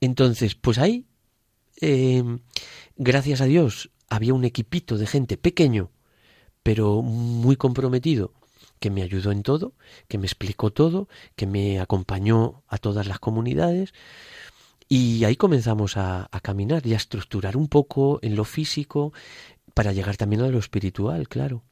[0.00, 1.06] Entonces, pues ahí,
[1.80, 2.22] eh,
[2.96, 5.90] gracias a Dios, había un equipito de gente pequeño,
[6.62, 8.32] pero muy comprometido,
[8.78, 9.74] que me ayudó en todo,
[10.08, 13.92] que me explicó todo, que me acompañó a todas las comunidades.
[14.88, 19.12] Y ahí comenzamos a, caminar y a estructurar un poco en lo físico,
[19.74, 21.62] para llegar también a lo espiritual, claro.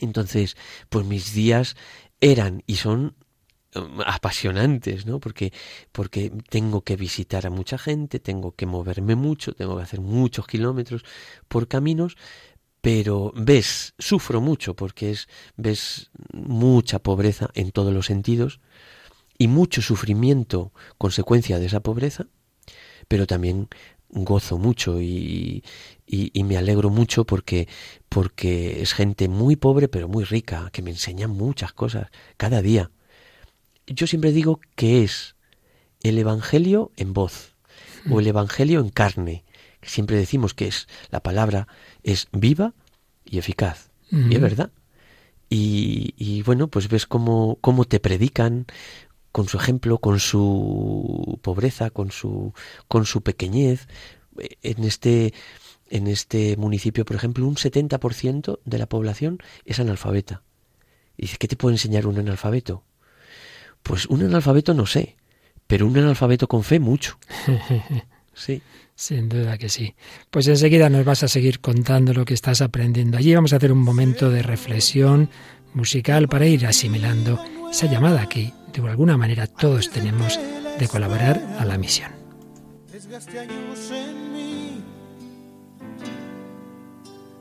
[0.00, 0.56] Entonces,
[0.90, 1.76] pues mis días
[2.20, 3.14] eran y son
[3.74, 5.18] um, apasionantes, ¿no?
[5.18, 5.52] Porque
[5.92, 10.46] porque tengo que visitar a mucha gente, tengo que moverme mucho, tengo que hacer muchos
[10.46, 11.04] kilómetros
[11.48, 12.16] por caminos,
[12.86, 18.60] pero ves, sufro mucho porque es ves mucha pobreza en todos los sentidos
[19.36, 22.28] y mucho sufrimiento consecuencia de esa pobreza,
[23.08, 23.68] pero también
[24.08, 25.64] gozo mucho y,
[26.06, 27.66] y, me alegro mucho porque,
[28.08, 32.92] porque es gente muy pobre pero muy rica, que me enseña muchas cosas cada día.
[33.88, 35.34] Yo siempre digo que es
[36.04, 37.56] el Evangelio en voz
[38.08, 39.44] o el Evangelio en carne.
[39.86, 41.68] Siempre decimos que es la palabra
[42.02, 42.74] es viva
[43.24, 43.90] y eficaz.
[44.10, 44.70] Y es verdad.
[45.48, 48.66] Y, y, bueno, pues ves cómo, cómo te predican
[49.32, 52.52] con su ejemplo, con su pobreza, con su,
[52.88, 53.86] con su pequeñez.
[54.62, 55.34] En este,
[55.88, 60.42] en este municipio, por ejemplo, un 70% de la población es analfabeta.
[61.16, 62.84] Y dice, ¿qué te puede enseñar un analfabeto?
[63.82, 65.16] Pues un analfabeto no sé,
[65.66, 67.18] pero un analfabeto con fe mucho.
[68.36, 68.62] Sí.
[68.94, 69.94] Sin duda que sí.
[70.30, 73.18] Pues enseguida nos vas a seguir contando lo que estás aprendiendo.
[73.18, 75.28] Allí vamos a hacer un momento de reflexión
[75.74, 77.38] musical para ir asimilando
[77.70, 80.38] esa llamada que de alguna manera todos tenemos
[80.78, 82.12] de colaborar a la misión.
[83.02, 84.36] en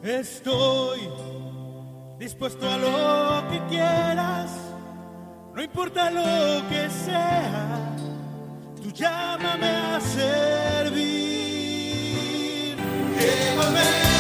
[0.04, 1.00] Estoy
[2.20, 4.52] dispuesto a lo que quieras,
[5.56, 7.95] no importa lo que sea,
[8.96, 10.96] llámame a servir.
[13.18, 14.15] Llévame.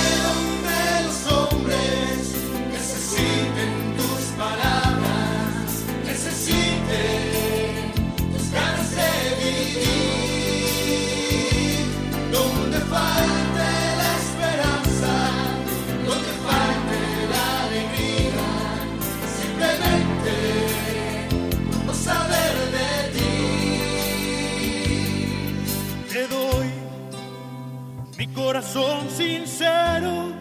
[28.45, 30.31] Corazón sincero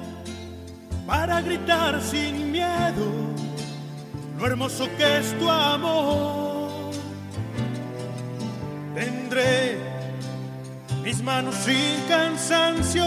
[1.07, 3.07] para gritar sin miedo
[4.39, 6.93] lo hermoso que es tu amor.
[8.95, 9.79] Tendré
[11.03, 13.07] mis manos sin cansancio,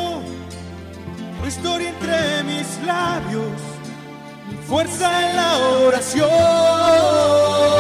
[1.42, 3.62] tu historia entre mis labios,
[4.68, 7.77] fuerza en la oración.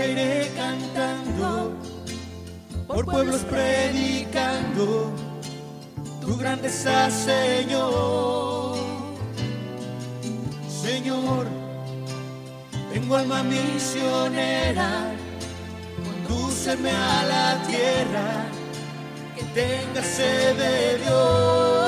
[0.00, 1.76] Iré cantando,
[2.86, 5.12] por pueblos predicando
[6.20, 8.76] tu grandeza, Señor.
[10.66, 11.46] Señor,
[12.92, 15.12] tengo alma misionera,
[16.02, 18.46] condúceme a la tierra,
[19.36, 21.81] que tenga sed de Dios.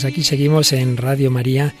[0.00, 1.74] Pues aquí seguimos en Radio María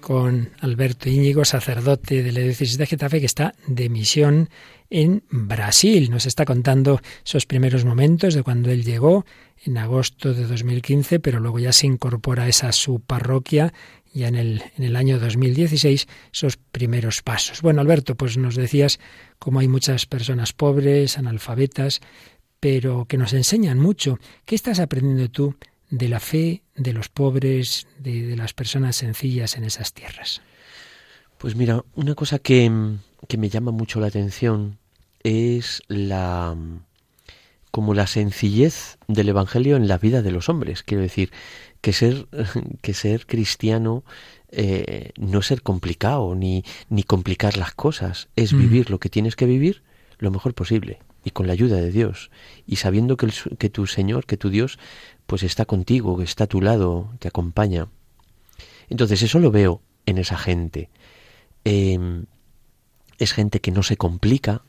[0.00, 4.48] con Alberto Íñigo, sacerdote de la diócesis de Getafe, que está de misión
[4.90, 6.08] en Brasil.
[6.08, 9.26] Nos está contando esos primeros momentos de cuando él llegó
[9.64, 13.74] en agosto de 2015, pero luego ya se incorpora a esa su parroquia
[14.14, 17.60] ya en el, en el año 2016 esos primeros pasos.
[17.60, 19.00] Bueno, Alberto, pues nos decías
[19.40, 22.02] cómo hay muchas personas pobres, analfabetas,
[22.60, 24.20] pero que nos enseñan mucho.
[24.44, 25.56] ¿Qué estás aprendiendo tú
[25.90, 30.42] de la fe de los pobres, de, las personas sencillas en esas tierras?
[31.38, 34.78] Pues mira, una cosa que, me llama mucho la atención
[35.22, 36.56] es la
[37.70, 40.82] como la sencillez del evangelio en la vida de los hombres.
[40.82, 41.30] Quiero decir
[41.80, 42.26] que ser
[42.82, 44.04] que ser cristiano
[44.50, 48.58] eh, no ser complicado ni ni complicar las cosas, es mm.
[48.58, 49.82] vivir lo que tienes que vivir
[50.18, 52.30] lo mejor posible y con la ayuda de Dios
[52.66, 53.28] y sabiendo que,
[53.58, 54.78] que tu Señor, que tu Dios
[55.26, 57.88] pues está contigo, que está a tu lado, te acompaña.
[58.88, 60.88] Entonces eso lo veo en esa gente.
[61.64, 62.24] Em,
[63.18, 64.62] es gente que no se complica,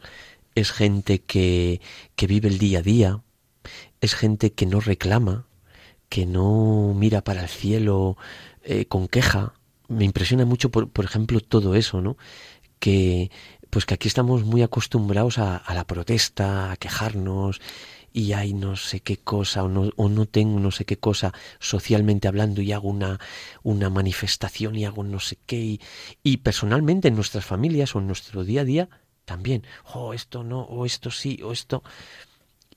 [0.56, 1.80] es gente que,
[2.16, 3.21] que vive el día a día,
[4.02, 5.46] es gente que no reclama,
[6.10, 8.17] que no mira para el cielo
[8.63, 9.54] eh, con queja.
[9.88, 12.17] Me impresiona mucho, por, por, ejemplo, todo eso, ¿no?
[12.80, 13.32] Que,
[13.70, 17.62] pues que aquí estamos muy acostumbrados a, la protesta, a quejarnos,
[18.12, 21.32] y hay no sé qué cosa o no, o no tengo no sé qué cosa
[21.60, 23.20] socialmente hablando y hago una,
[23.62, 25.80] una manifestación y hago no sé qué
[26.24, 28.90] y, personalmente en nuestras familias o en nuestro día a día
[29.26, 29.63] también,
[29.94, 31.84] oh, esto no, o esto sí, o esto...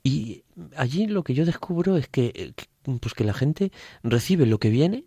[0.04, 0.42] Y
[0.76, 2.52] allí lo que yo descubro es que,
[3.00, 3.72] pues que la gente
[4.02, 5.04] recibe lo que viene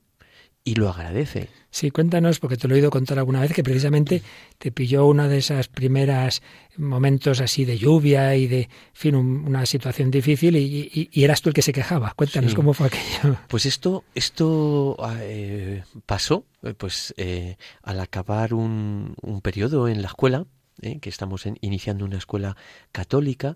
[0.66, 1.48] y lo agradece.
[1.70, 4.24] Sí, cuéntanos, porque te lo he oído contar alguna vez, que precisamente
[4.58, 6.42] te pilló una de esas primeras
[6.76, 11.54] momentos así de lluvia y de, en fin, una situación difícil y, eras tú el
[11.54, 12.14] que se quejaba.
[12.16, 13.38] Cuéntanos cómo fue aquello.
[13.48, 20.08] Pues esto, esto eh, pasó, eh, pues eh, al acabar un, un periodo en la
[20.08, 20.46] escuela,
[20.82, 21.00] ¿eh?
[21.00, 22.56] que estamos iniciando una escuela
[22.92, 23.56] católica,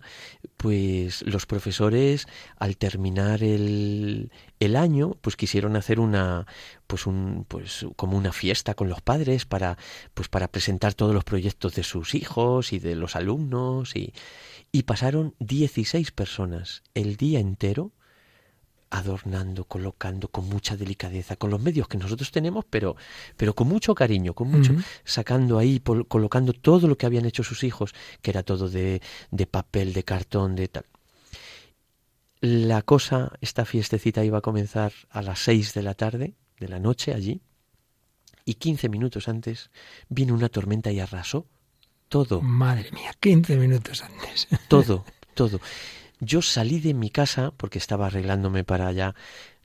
[0.57, 4.31] pues los profesores al terminar el,
[4.75, 6.45] año, pues quisieron hacer una,
[6.85, 9.77] pues un, pues como una fiesta con los padres para,
[10.13, 14.13] pues para presentar todos los proyectos de sus hijos y de los alumnos y,
[14.71, 17.91] y pasaron 16 personas el día entero
[18.89, 22.95] adornando, colocando con mucha delicadeza, con los medios que nosotros tenemos, pero,
[23.37, 24.73] pero con mucho cariño, con mucho,
[25.03, 29.45] sacando ahí, colocando todo lo que habían hecho sus hijos, que era todo de, de
[29.45, 30.85] papel, de cartón, de tal.
[32.41, 36.79] La cosa, esta fiestecita iba a comenzar a las seis de la tarde, de la
[36.79, 37.41] noche allí,
[38.45, 39.69] y quince minutos antes
[40.07, 41.45] vino una tormenta y arrasó
[42.07, 42.41] todo.
[42.41, 44.47] Madre mía, quince minutos antes.
[44.67, 45.59] Todo, todo.
[46.19, 49.15] Yo salí de mi casa, porque estaba arreglándome para allá,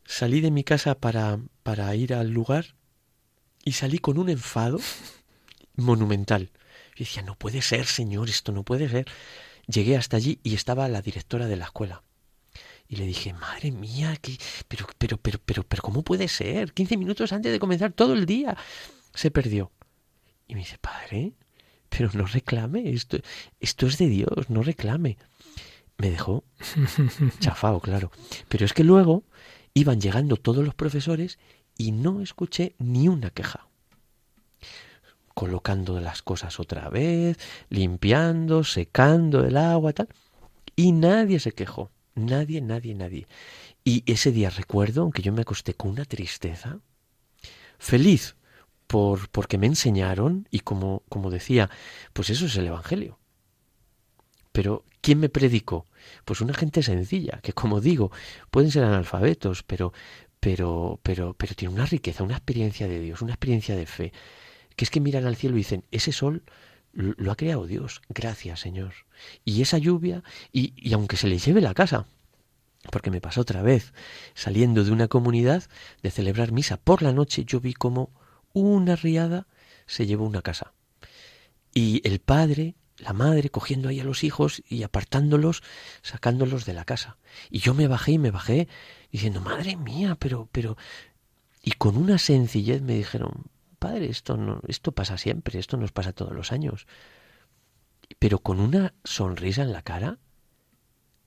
[0.05, 2.77] salí de mi casa para, para ir al lugar
[3.65, 4.79] y salí con un enfado
[5.77, 6.53] monumental.
[6.95, 9.07] Yo decía, no puede ser, señor, esto no puede ser.
[9.67, 12.05] Llegué hasta allí y estaba la directora de la escuela.
[12.87, 14.17] Y le dije, madre mía,
[14.69, 16.73] pero, pero, pero, pero, pero, ¿cómo puede ser?
[16.73, 18.57] 15 minutos antes de comenzar todo el día.
[19.13, 19.73] Se perdió.
[20.47, 21.33] Y me dice, padre,
[21.89, 23.19] pero no reclame, esto,
[23.59, 25.17] esto es de Dios, no reclame
[25.99, 26.45] me dejó
[27.41, 28.11] chafado, claro.
[28.49, 29.25] Pero es que luego
[29.75, 31.39] iban llegando todos los profesores
[31.77, 33.69] y no escuché ni una queja.
[35.35, 37.39] Colocando las cosas otra vez,
[37.69, 40.09] limpiando, secando el agua, tal.
[40.77, 41.91] Y nadie se quejó.
[42.15, 43.27] Nadie, nadie, nadie.
[43.83, 46.79] Y ese día recuerdo, aunque yo me acosté con una tristeza,
[47.79, 48.37] feliz
[48.87, 51.69] por, porque me enseñaron y como, como decía,
[52.13, 53.19] pues eso es el Evangelio.
[54.55, 55.85] Pero ¿quién me predicó?
[56.25, 58.13] Pues una gente sencilla, que como digo,
[58.53, 59.93] pueden ser analfabetos, pero
[60.39, 64.13] pero pero pero tiene una riqueza, una experiencia de Dios, una experiencia de fe,
[64.77, 66.45] que es que miran al cielo y dicen, ese sol
[66.93, 68.95] lo ha creado Dios, gracias Señor.
[69.45, 72.07] Y esa lluvia, y, y aunque se le lleve la casa,
[72.93, 73.93] porque me pasó otra vez,
[74.35, 75.65] saliendo de una comunidad
[76.05, 78.13] de celebrar misa por la noche, yo vi como
[78.53, 79.49] una riada
[79.87, 80.75] se llevó una casa.
[81.75, 85.63] Y el padre la madre cogiendo ahí a los hijos y apartándolos,
[86.03, 87.19] sacándolos de la casa.
[87.51, 88.69] Y yo me bajé y me bajé
[89.11, 90.77] diciendo, madre mía, pero, pero...
[91.63, 96.13] Y con una sencillez me dijeron, padre, esto, no, esto pasa siempre, esto nos pasa
[96.13, 96.87] todos los años.
[98.19, 100.19] Pero con una sonrisa en la cara,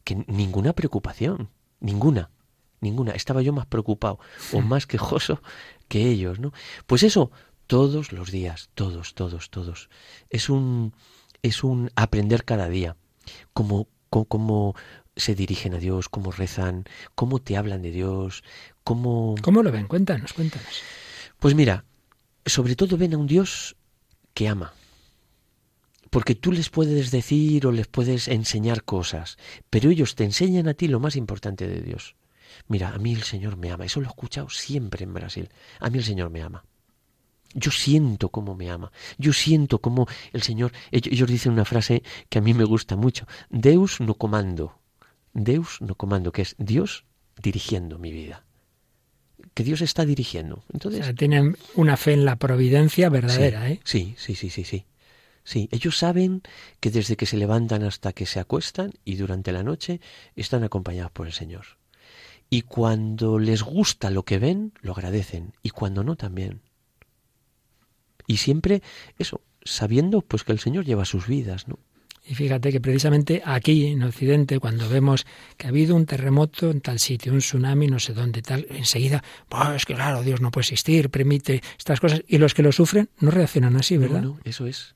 [0.04, 1.50] que ninguna preocupación,
[1.80, 2.30] ninguna,
[2.80, 3.12] ninguna.
[3.12, 4.20] Estaba yo más preocupado
[4.54, 5.42] o más quejoso
[5.88, 6.54] que ellos, ¿no?
[6.86, 7.32] Pues eso,
[7.66, 9.90] todos los días, todos, todos, todos.
[10.30, 10.94] Es un
[11.42, 12.96] es un aprender cada día,
[13.54, 14.76] cómo, cómo,
[15.16, 16.86] se dirigen a Dios, cómo rezan,
[17.16, 18.44] cómo te hablan de Dios,
[18.84, 19.36] cómo...
[19.42, 19.88] ¿Cómo lo ven?
[19.88, 20.82] Cuéntanos, cuéntanos.
[21.40, 21.86] Pues mira,
[22.46, 23.76] sobre todo ven a un Dios
[24.34, 24.74] que ama.
[26.10, 29.38] Porque tú les puedes decir o les puedes enseñar cosas,
[29.70, 32.16] pero ellos te enseñan a ti lo más importante de Dios.
[32.68, 33.86] Mira, a mí el Señor me ama.
[33.86, 35.50] Eso lo he escuchado siempre en Brasil.
[35.80, 36.64] A mí el Señor me ama.
[37.54, 38.92] Yo siento cómo me ama.
[39.18, 40.72] Yo siento cómo el Señor.
[40.92, 43.26] Ellos dicen una frase que a mí me gusta mucho.
[43.50, 44.80] Deus no comando.
[45.34, 47.06] Deus no comando, que es Dios
[47.42, 48.44] dirigiendo mi vida.
[49.54, 50.64] Que Dios está dirigiendo.
[50.74, 51.16] Entonces.
[51.16, 53.80] tienen una fe en la providencia verdadera, ¿eh?
[53.84, 54.86] Sí, sí, sí, sí, sí.
[55.44, 56.42] Sí, ellos saben
[56.82, 60.02] que desde que se levantan hasta que se acuestan y durante la noche
[60.36, 61.78] están acompañados por el Señor.
[62.50, 65.54] Y cuando les gusta lo que ven, lo agradecen.
[65.64, 66.62] Y cuando no, también.
[68.28, 68.84] Y siempre
[69.18, 71.80] eso, sabiendo pues que el Señor lleva sus vidas, ¿no?
[72.30, 75.26] Y fíjate que precisamente aquí en Occidente, cuando vemos
[75.56, 79.24] que ha habido un terremoto en tal sitio, un tsunami, no sé dónde, tal, enseguida,
[79.48, 83.10] pues que claro, Dios no puede existir, permite estas cosas, y los que lo sufren
[83.20, 84.22] no reaccionan así, ¿verdad?
[84.22, 84.96] No, eso es.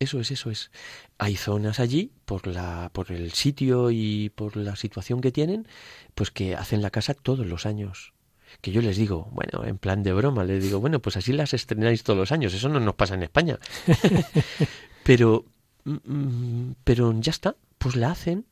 [0.00, 0.72] Eso es, eso es.
[1.18, 5.68] Hay zonas allí, por, la, por el sitio y por la situación que tienen,
[6.16, 8.13] pues que hacen la casa todos los años
[8.60, 11.54] que yo les digo, bueno, en plan de broma, les digo, bueno, pues así las
[11.54, 13.58] estrenáis todos los años, eso no nos pasa en España.
[15.04, 15.44] pero,
[15.84, 18.46] mm, mm, pero ya está, pues la hacen,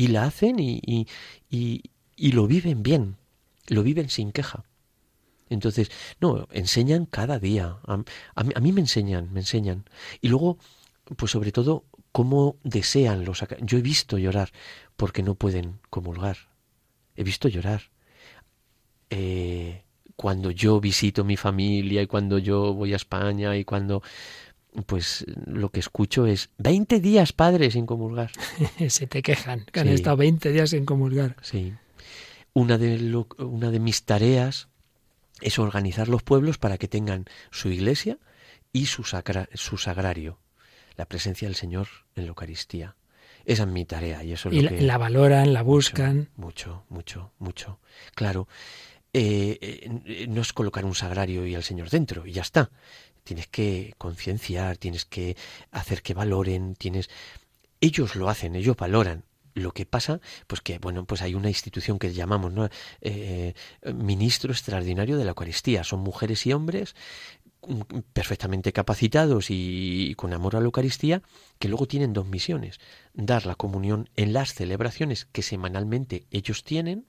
[0.00, 0.80] y la hacen y,
[1.50, 1.82] y,
[2.16, 3.16] y, lo viven bien,
[3.66, 4.64] lo viven sin queja.
[5.50, 7.76] Entonces, no, enseñan cada día.
[7.86, 8.02] A,
[8.34, 9.84] a, mí, me enseñan, me enseñan.
[10.22, 10.56] Y luego,
[11.16, 13.44] pues sobre todo, cómo desean los...
[13.60, 14.52] Yo he visto llorar
[14.96, 16.48] porque no pueden comulgar.
[17.14, 17.90] He visto llorar
[19.10, 19.82] eh,
[20.16, 24.02] cuando yo visito mi familia y cuando yo voy a España y cuando
[24.86, 28.30] pues lo que escucho es 20 días padre sin comulgar.
[28.88, 31.36] Se te quejan que han estado 20 días sin comulgar.
[31.42, 31.72] Sí.
[32.52, 34.68] Una de, lo- una de mis tareas
[35.40, 38.18] es organizar los pueblos para que tengan su iglesia
[38.72, 40.38] y su, sacra- su sagrario,
[40.96, 42.94] la presencia del Señor en la Eucaristía.
[43.46, 44.82] Esa es mi tarea y eso es Y lo que...
[44.82, 46.28] la valoran, la buscan.
[46.36, 47.80] Mucho, mucho, mucho.
[48.14, 48.46] Claro,
[49.12, 52.70] eh, eh, no es colocar un sagrario y al Señor dentro y ya está.
[53.24, 55.36] Tienes que concienciar, tienes que
[55.70, 57.10] hacer que valoren, tienes...
[57.80, 59.24] Ellos lo hacen, ellos valoran.
[59.54, 62.68] Lo que pasa, pues que, bueno, pues hay una institución que llamamos, ¿no?
[63.00, 63.54] Eh,
[63.94, 65.82] ministro extraordinario de la Eucaristía.
[65.82, 66.94] Son mujeres y hombres
[67.66, 67.80] mm,
[68.12, 71.22] perfectamente capacitados y, y con amor a la Eucaristía,
[71.58, 72.78] que luego tienen dos misiones.
[73.12, 77.06] Dar la comunión en las celebraciones que semanalmente ellos tienen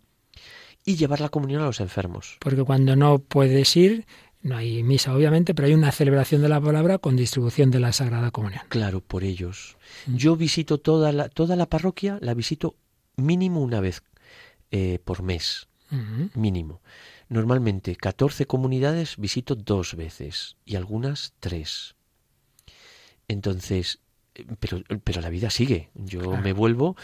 [0.86, 2.38] y llevar la comunión a los enfermos.
[2.40, 4.06] Porque cuando no puedes ir,
[4.42, 7.94] no hay misa obviamente, pero hay una celebración de la palabra con distribución de la
[7.94, 8.64] Sagrada Comunión.
[8.70, 9.78] Claro, por ellos.
[10.08, 12.76] Yo visito toda la, toda la parroquia, la visito
[13.16, 14.04] mínimo una vez
[14.72, 15.68] eh, por mes,
[16.34, 16.82] mínimo.
[17.28, 21.96] Normalmente 14 comunidades visito dos veces y algunas tres.
[23.28, 24.00] Entonces,
[24.60, 25.90] pero, pero la vida sigue.
[25.96, 26.42] Yo Claro.
[26.44, 26.96] me vuelvo,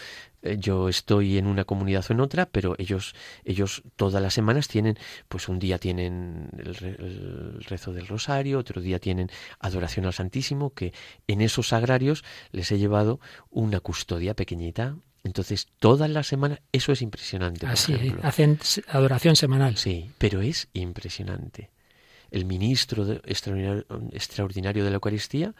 [0.42, 3.14] eh, yo estoy en una comunidad o en otra, pero ellos,
[3.44, 8.58] ellos todas las semanas tienen, pues un día tienen el, re- el rezo del rosario,
[8.58, 9.30] otro día tienen
[9.60, 10.92] adoración al Santísimo, que
[11.26, 13.20] en esos sagrarios les he llevado
[13.50, 14.96] una custodia pequeñita.
[15.24, 17.60] Entonces, todas las semanas, eso es impresionante.
[17.60, 18.20] por Así, ejemplo.
[18.24, 18.58] hacen
[18.88, 19.76] adoración semanal.
[19.76, 21.70] Sí, pero es impresionante.
[22.30, 25.54] El ministro de- extraordinario, extraordinario de la Eucaristía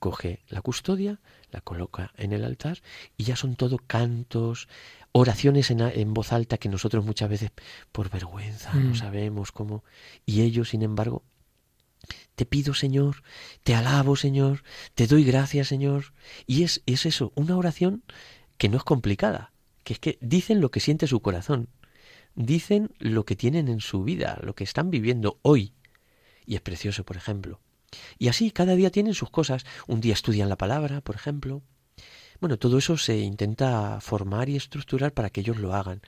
[0.00, 1.20] coge la custodia,
[1.52, 2.78] la coloca en el altar
[3.16, 4.66] y ya son todo cantos,
[5.12, 7.52] oraciones en, en voz alta que nosotros muchas veces
[7.92, 8.94] por vergüenza no Mm.
[8.96, 9.84] sabemos cómo.
[10.26, 11.22] Y ellos, sin embargo,
[12.34, 13.22] te pido, Señor,
[13.62, 14.62] te alabo, Señor,
[14.94, 16.14] te doy gracias, Señor.
[16.46, 18.02] Y es, es eso, una oración
[18.56, 19.52] que no es complicada,
[19.84, 21.68] que es que dicen lo que siente su corazón,
[22.34, 25.74] dicen lo que tienen en su vida, lo que están viviendo hoy.
[26.46, 27.60] Y es precioso, por ejemplo.
[28.18, 29.64] Y así cada día tienen sus cosas.
[29.86, 31.62] Un día estudian la palabra, por ejemplo.
[32.40, 36.00] Bueno, todo eso se intenta formar y estructurar para que ellos lo hagan.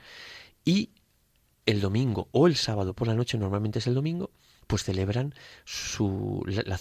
[0.65, 0.89] Y
[1.65, 4.31] el domingo o el sábado por la noche, normalmente es el domingo,
[4.67, 6.79] pues celebran su, la- la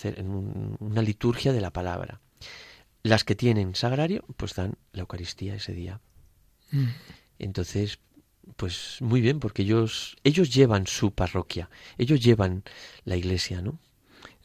[0.81, 2.21] una liturgia de la palabra.
[3.03, 6.01] Las que tienen sagrario, pues dan la Eucaristía ese día.
[6.71, 6.87] Mm.
[7.39, 7.99] Entonces,
[8.57, 12.63] pues muy bien, porque ellos, ellos llevan su parroquia, ellos llevan
[13.05, 13.79] la iglesia, ¿no?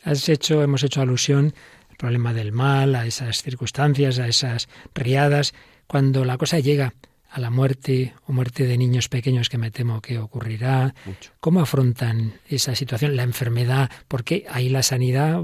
[0.08, 1.53] Has hecho, hemos hecho alusión
[1.89, 5.53] al problema del mal, a esas circunstancias, a esas riadas.
[5.86, 6.93] Cuando la cosa llega
[7.30, 11.32] a la muerte o muerte de niños pequeños que me temo que ocurrirá, Mucho.
[11.39, 13.91] ¿cómo afrontan esa situación, la enfermedad?
[14.07, 15.43] Porque ahí la sanidad,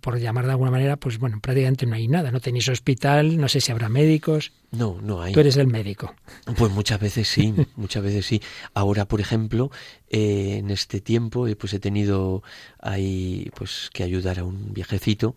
[0.00, 2.30] por llamar de alguna manera, pues bueno, prácticamente no hay nada.
[2.30, 4.52] No tenéis hospital, no sé si habrá médicos.
[4.70, 5.32] No, no hay.
[5.32, 6.14] Tú eres el médico.
[6.56, 8.42] Pues muchas veces sí, muchas veces sí.
[8.74, 9.70] Ahora, por ejemplo,
[10.10, 12.42] eh, en este tiempo, eh, pues he tenido
[12.80, 15.36] ahí, pues que ayudar a un viejecito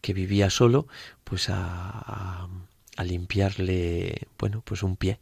[0.00, 0.86] que vivía solo,
[1.24, 2.48] pues a, a-
[2.96, 5.18] a limpiarle, bueno, pues un pie,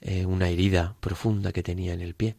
[0.00, 2.36] eh, una herida profunda que tenía en el pie.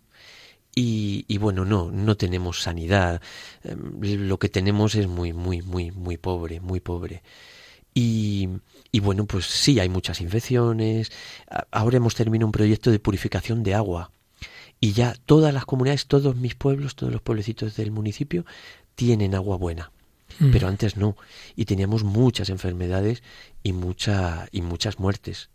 [0.74, 3.22] Y, y bueno, no, no tenemos sanidad.
[3.64, 7.24] Em, Lo que tenemos es muy, muy, muy, muy pobre, muy pobre.
[7.93, 8.47] Y,
[8.91, 11.12] y bueno, pues sí, hay muchas infecciones.
[11.72, 14.12] Ahora hemos terminado un proyecto de purificación de agua.
[14.80, 18.45] Y ya todas las comunidades, todos mis pueblos, todos los pueblecitos del municipio
[18.95, 19.91] tienen agua buena.
[20.39, 20.51] Mm.
[20.51, 21.18] Pero antes no.
[21.55, 23.22] Y teníamos muchas enfermedades
[23.62, 25.49] y, mucha, y muchas muertes.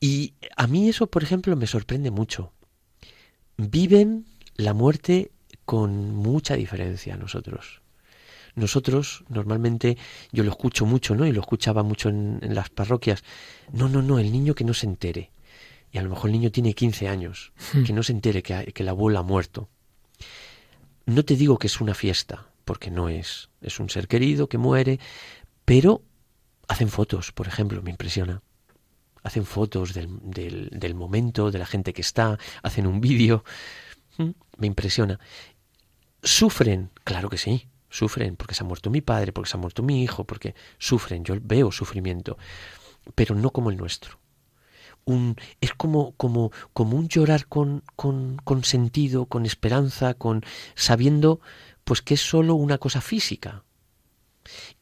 [0.00, 2.52] Y a mí eso, por ejemplo, me sorprende mucho.
[3.56, 4.26] Viven
[4.56, 5.30] la muerte
[5.64, 7.82] con mucha diferencia nosotros.
[8.54, 9.96] Nosotros, normalmente,
[10.32, 11.26] yo lo escucho mucho, ¿no?
[11.26, 13.22] Y lo escuchaba mucho en, en las parroquias.
[13.72, 15.30] No, no, no, el niño que no se entere.
[15.92, 17.52] Y a lo mejor el niño tiene 15 años,
[17.86, 19.68] que no se entere que, que el abuelo ha muerto.
[21.06, 23.50] No te digo que es una fiesta, porque no es.
[23.60, 25.00] Es un ser querido que muere,
[25.64, 26.02] pero
[26.68, 28.42] hacen fotos, por ejemplo, me impresiona.
[29.22, 33.44] Hacen fotos del, del, del momento, de la gente que está, hacen un vídeo.
[34.18, 35.18] Mm, Me impresiona.
[36.22, 36.90] ¿Sufren?
[37.04, 40.02] Claro que sí, sufren, porque se ha muerto mi padre, porque se ha muerto mi
[40.02, 42.38] hijo, porque sufren, yo veo sufrimiento,
[43.14, 44.18] pero no como el nuestro.
[45.06, 50.44] Un, es como, como, como un llorar con, con, con sentido, con esperanza, con
[50.74, 51.40] sabiendo
[51.84, 53.64] pues que es solo una cosa física.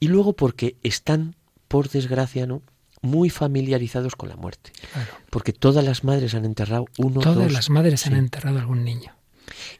[0.00, 1.36] Y luego porque están,
[1.68, 2.62] por desgracia, ¿no?
[3.02, 4.72] Muy familiarizados con la muerte.
[4.92, 5.10] Claro.
[5.30, 8.84] Porque todas las madres han enterrado uno, Todas dos, las madres han enterrado a algún
[8.84, 9.14] niño.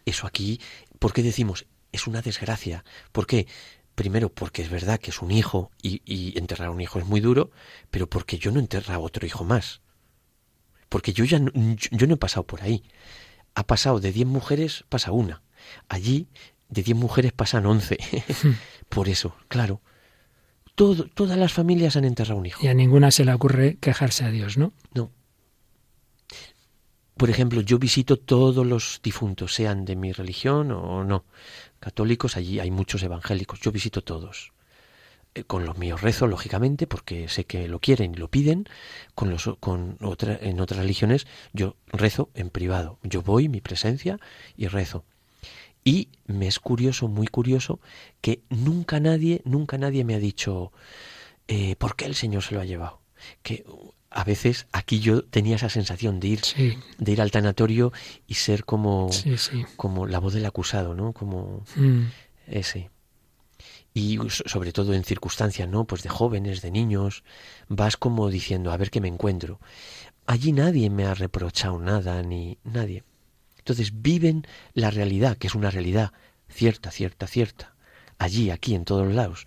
[0.05, 0.61] Eso aquí,
[0.99, 2.85] ¿Por qué decimos es una desgracia?
[3.12, 3.47] ¿Por qué?
[3.95, 7.07] Primero, porque es verdad que es un hijo y, y enterrar a un hijo es
[7.07, 7.51] muy duro,
[7.91, 9.81] pero porque yo no enterrado otro hijo más.
[10.89, 12.83] Porque yo ya no, yo no he pasado por ahí.
[13.55, 15.43] Ha pasado de 10 mujeres, pasa una.
[15.89, 16.29] Allí,
[16.69, 17.99] de 10 mujeres pasan 11.
[18.89, 19.83] por eso, claro.
[20.79, 22.64] Todo, todas las familias han enterrado un hijo.
[22.64, 24.72] Y a ninguna se le ocurre quejarse a Dios, ¿no?
[24.95, 25.11] No.
[27.16, 31.24] Por ejemplo, yo visito todos los difuntos, sean de mi religión o no.
[31.81, 34.53] Católicos, allí hay muchos evangélicos, yo visito todos.
[35.35, 38.68] Eh, con los míos rezo, lógicamente, porque sé que lo quieren y lo piden.
[39.16, 43.01] Con los, con otra, en otras religiones yo rezo en privado.
[43.03, 44.20] Yo voy, mi presencia,
[44.57, 45.05] y rezo.
[45.85, 47.81] Y me es curioso, muy curioso,
[48.20, 50.72] que nunca nadie, nunca nadie me ha dicho
[51.47, 53.01] eh, por qué el Señor se lo ha llevado.
[53.43, 53.64] Que
[54.11, 56.41] a veces aquí yo tenía esa sensación de ir,
[56.99, 57.93] de ir al tanatorio
[58.26, 59.11] y ser como,
[59.76, 61.12] como la voz del acusado, ¿no?
[61.12, 62.03] Como mm.
[62.47, 62.91] ese.
[63.95, 65.85] Y sobre todo en circunstancias, ¿no?
[65.85, 67.24] Pues de jóvenes, de niños,
[67.68, 69.61] vas como diciendo, a ver qué me encuentro.
[70.26, 73.03] Allí nadie me ha reprochado nada, ni nadie.
[73.69, 76.12] Entonces viven la realidad, que es una realidad
[76.49, 77.75] cierta, cierta, cierta.
[78.16, 79.47] Allí, aquí, en todos lados,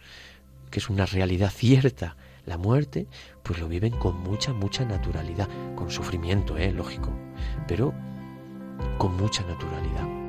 [0.69, 3.07] que es una realidad cierta, la muerte,
[3.41, 6.71] pues lo viven con mucha, mucha naturalidad, con sufrimiento, ¿eh?
[6.71, 7.11] lógico,
[7.67, 7.95] pero
[8.99, 10.20] con mucha naturalidad.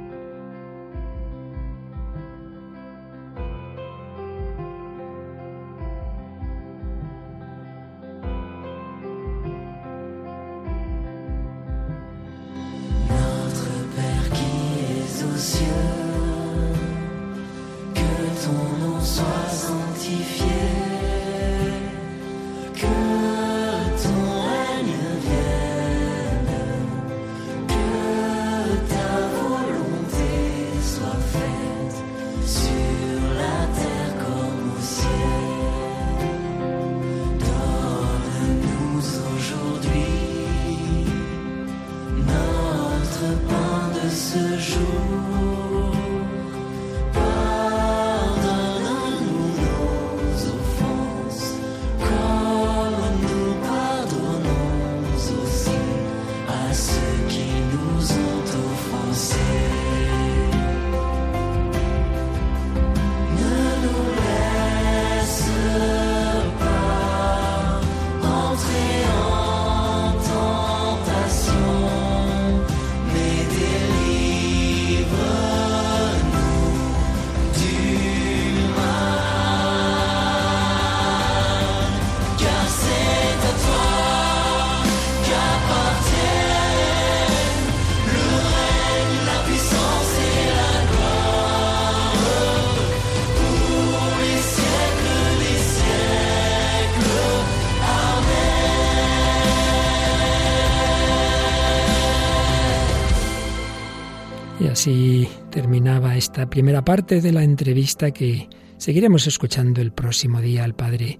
[104.73, 108.49] Así terminaba esta primera parte de la entrevista que
[108.79, 111.19] seguiremos escuchando el próximo día al padre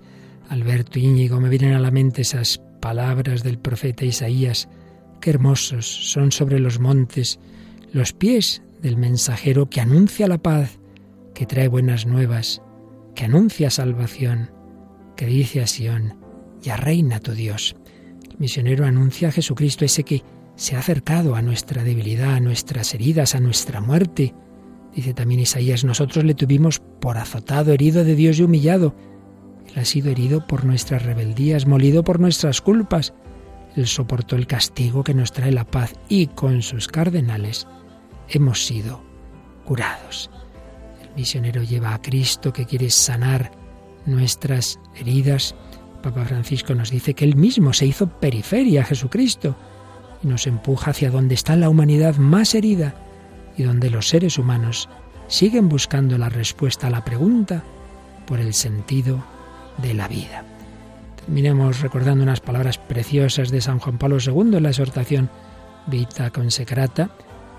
[0.49, 1.39] Alberto Íñigo.
[1.39, 4.69] Me vienen a la mente esas palabras del profeta Isaías.
[5.21, 7.39] Qué hermosos son sobre los montes
[7.93, 10.79] los pies del mensajero que anuncia la paz,
[11.35, 12.63] que trae buenas nuevas,
[13.15, 14.51] que anuncia salvación,
[15.15, 16.17] que dice a Sión,
[16.63, 17.77] ya reina tu Dios.
[18.31, 20.23] El misionero anuncia a Jesucristo ese que
[20.63, 24.33] se ha acercado a nuestra debilidad, a nuestras heridas, a nuestra muerte.
[24.95, 28.95] Dice también Isaías, nosotros le tuvimos por azotado, herido de Dios y humillado.
[29.67, 33.13] Él ha sido herido por nuestras rebeldías, molido por nuestras culpas.
[33.75, 37.67] Él soportó el castigo que nos trae la paz y con sus cardenales
[38.29, 39.03] hemos sido
[39.65, 40.31] curados.
[41.03, 43.51] El misionero lleva a Cristo que quiere sanar
[44.07, 45.57] nuestras heridas.
[46.05, 49.57] Papa Francisco nos dice que él mismo se hizo periferia a Jesucristo
[50.23, 52.95] nos empuja hacia donde está la humanidad más herida
[53.57, 54.89] y donde los seres humanos
[55.29, 57.63] siguen buscando la respuesta a la pregunta
[58.27, 59.25] por el sentido
[59.79, 60.45] de la vida.
[61.17, 65.31] Terminemos recordando unas palabras preciosas de San Juan Pablo II en la exhortación
[65.87, 67.11] Vita Consecrata,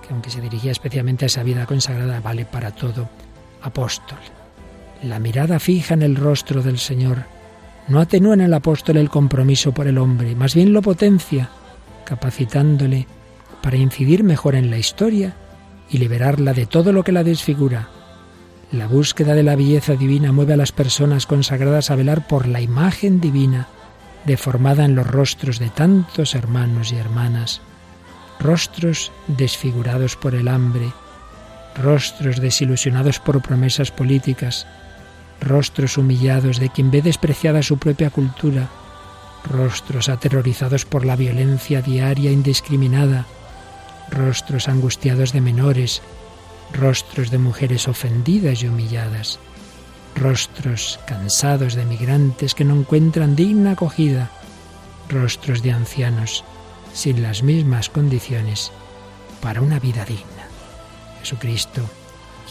[0.06, 3.10] que aunque se dirigía especialmente a esa vida consagrada, vale para todo
[3.62, 4.20] apóstol.
[5.02, 7.26] La mirada fija en el rostro del Señor
[7.88, 11.50] no atenúa en el apóstol el compromiso por el hombre, más bien lo potencia
[12.04, 13.08] capacitándole
[13.62, 15.36] para incidir mejor en la historia
[15.90, 17.90] y liberarla de todo lo que la desfigura.
[18.72, 22.62] La búsqueda de la belleza divina mueve a las personas consagradas a velar por la
[22.62, 23.68] imagen divina
[24.26, 27.62] deformada en los rostros de tantos hermanos y hermanas,
[28.40, 30.92] rostros desfigurados por el hambre,
[31.76, 34.66] rostros desilusionados por promesas políticas,
[35.42, 38.70] rostros humillados de quien ve despreciada su propia cultura,
[39.46, 43.26] rostros aterrorizados por la violencia diaria indiscriminada,
[44.10, 46.02] rostros angustiados de menores,
[46.74, 49.40] rostros de mujeres ofendidas y humilladas,
[50.16, 54.30] rostros cansados de migrantes que no encuentran digna acogida,
[55.10, 56.44] rostros de ancianos
[56.94, 58.72] sin las mismas condiciones
[59.42, 60.48] para una vida digna.
[61.22, 61.82] Jesucristo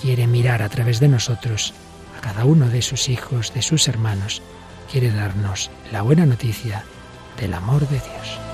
[0.01, 1.75] quiere mirar a través de nosotros
[2.19, 4.43] a cada uno de sus hijos, de sus hermanos,
[4.93, 6.85] quiere darnos la buena noticia
[7.41, 8.52] del amor de Dios.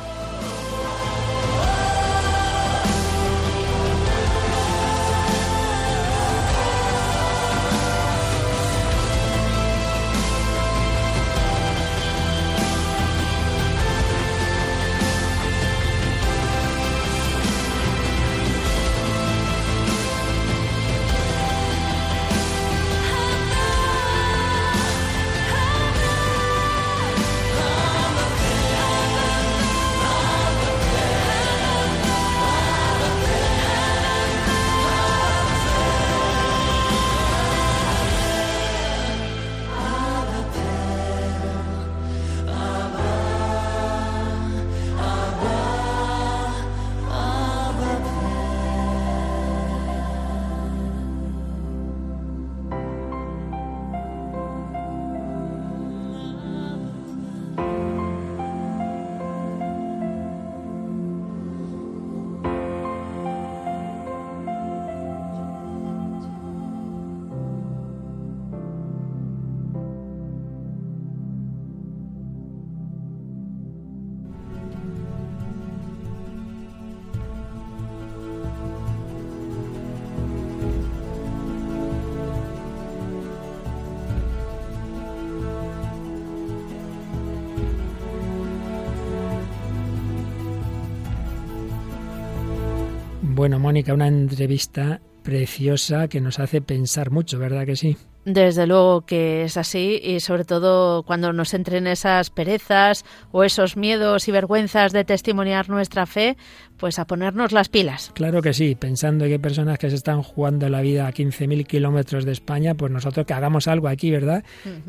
[93.39, 97.97] Bueno, Mónica, una entrevista preciosa que nos hace pensar mucho, ¿verdad que sí?
[98.25, 103.77] Desde luego que es así y sobre todo cuando nos entren esas perezas o esos
[103.77, 106.37] miedos y vergüenzas de testimoniar nuestra fe,
[106.79, 108.11] pues a ponernos las pilas.
[108.13, 111.65] Claro que sí, pensando que hay personas que se están jugando la vida a 15.000
[111.65, 114.43] kilómetros de España, pues nosotros que hagamos algo aquí, ¿verdad?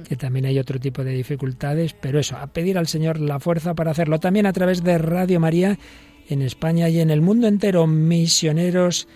[0.07, 3.75] Que también hay otro tipo de dificultades, pero eso, a pedir al Señor la fuerza
[3.75, 4.19] para hacerlo.
[4.19, 5.77] También a través de Radio María
[6.29, 9.07] en España y en el mundo entero, misioneros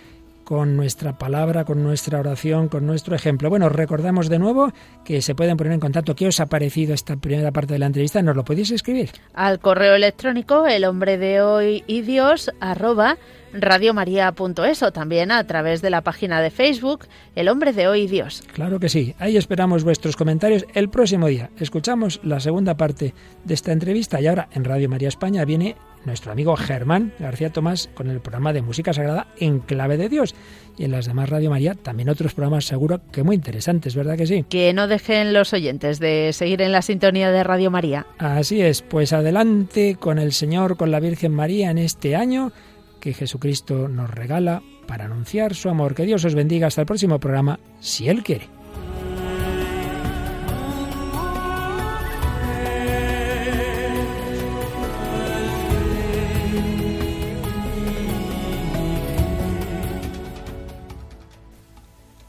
[0.43, 3.49] con nuestra palabra, con nuestra oración, con nuestro ejemplo.
[3.49, 4.71] Bueno, recordamos de nuevo
[5.05, 6.15] que se pueden poner en contacto.
[6.15, 8.21] ¿Qué os ha parecido esta primera parte de la entrevista?
[8.21, 9.11] ¿Nos lo podéis escribir?
[9.33, 13.17] Al correo electrónico el hombre de hoy y Dios arroba
[13.53, 17.05] radiomaria.es o también a través de la página de Facebook
[17.35, 18.43] El hombre de hoy y Dios.
[18.53, 19.15] Claro que sí.
[19.19, 21.51] Ahí esperamos vuestros comentarios el próximo día.
[21.59, 25.75] Escuchamos la segunda parte de esta entrevista y ahora en Radio María España viene
[26.05, 30.35] nuestro amigo Germán García Tomás con el programa de música sagrada en clave de Dios.
[30.77, 34.25] Y en las demás Radio María también otros programas seguro que muy interesantes, ¿verdad que
[34.25, 34.43] sí?
[34.49, 38.07] Que no dejen los oyentes de seguir en la sintonía de Radio María.
[38.17, 42.51] Así es, pues adelante con el Señor, con la Virgen María en este año
[42.99, 45.93] que Jesucristo nos regala para anunciar su amor.
[45.93, 48.62] Que Dios os bendiga hasta el próximo programa, si Él quiere.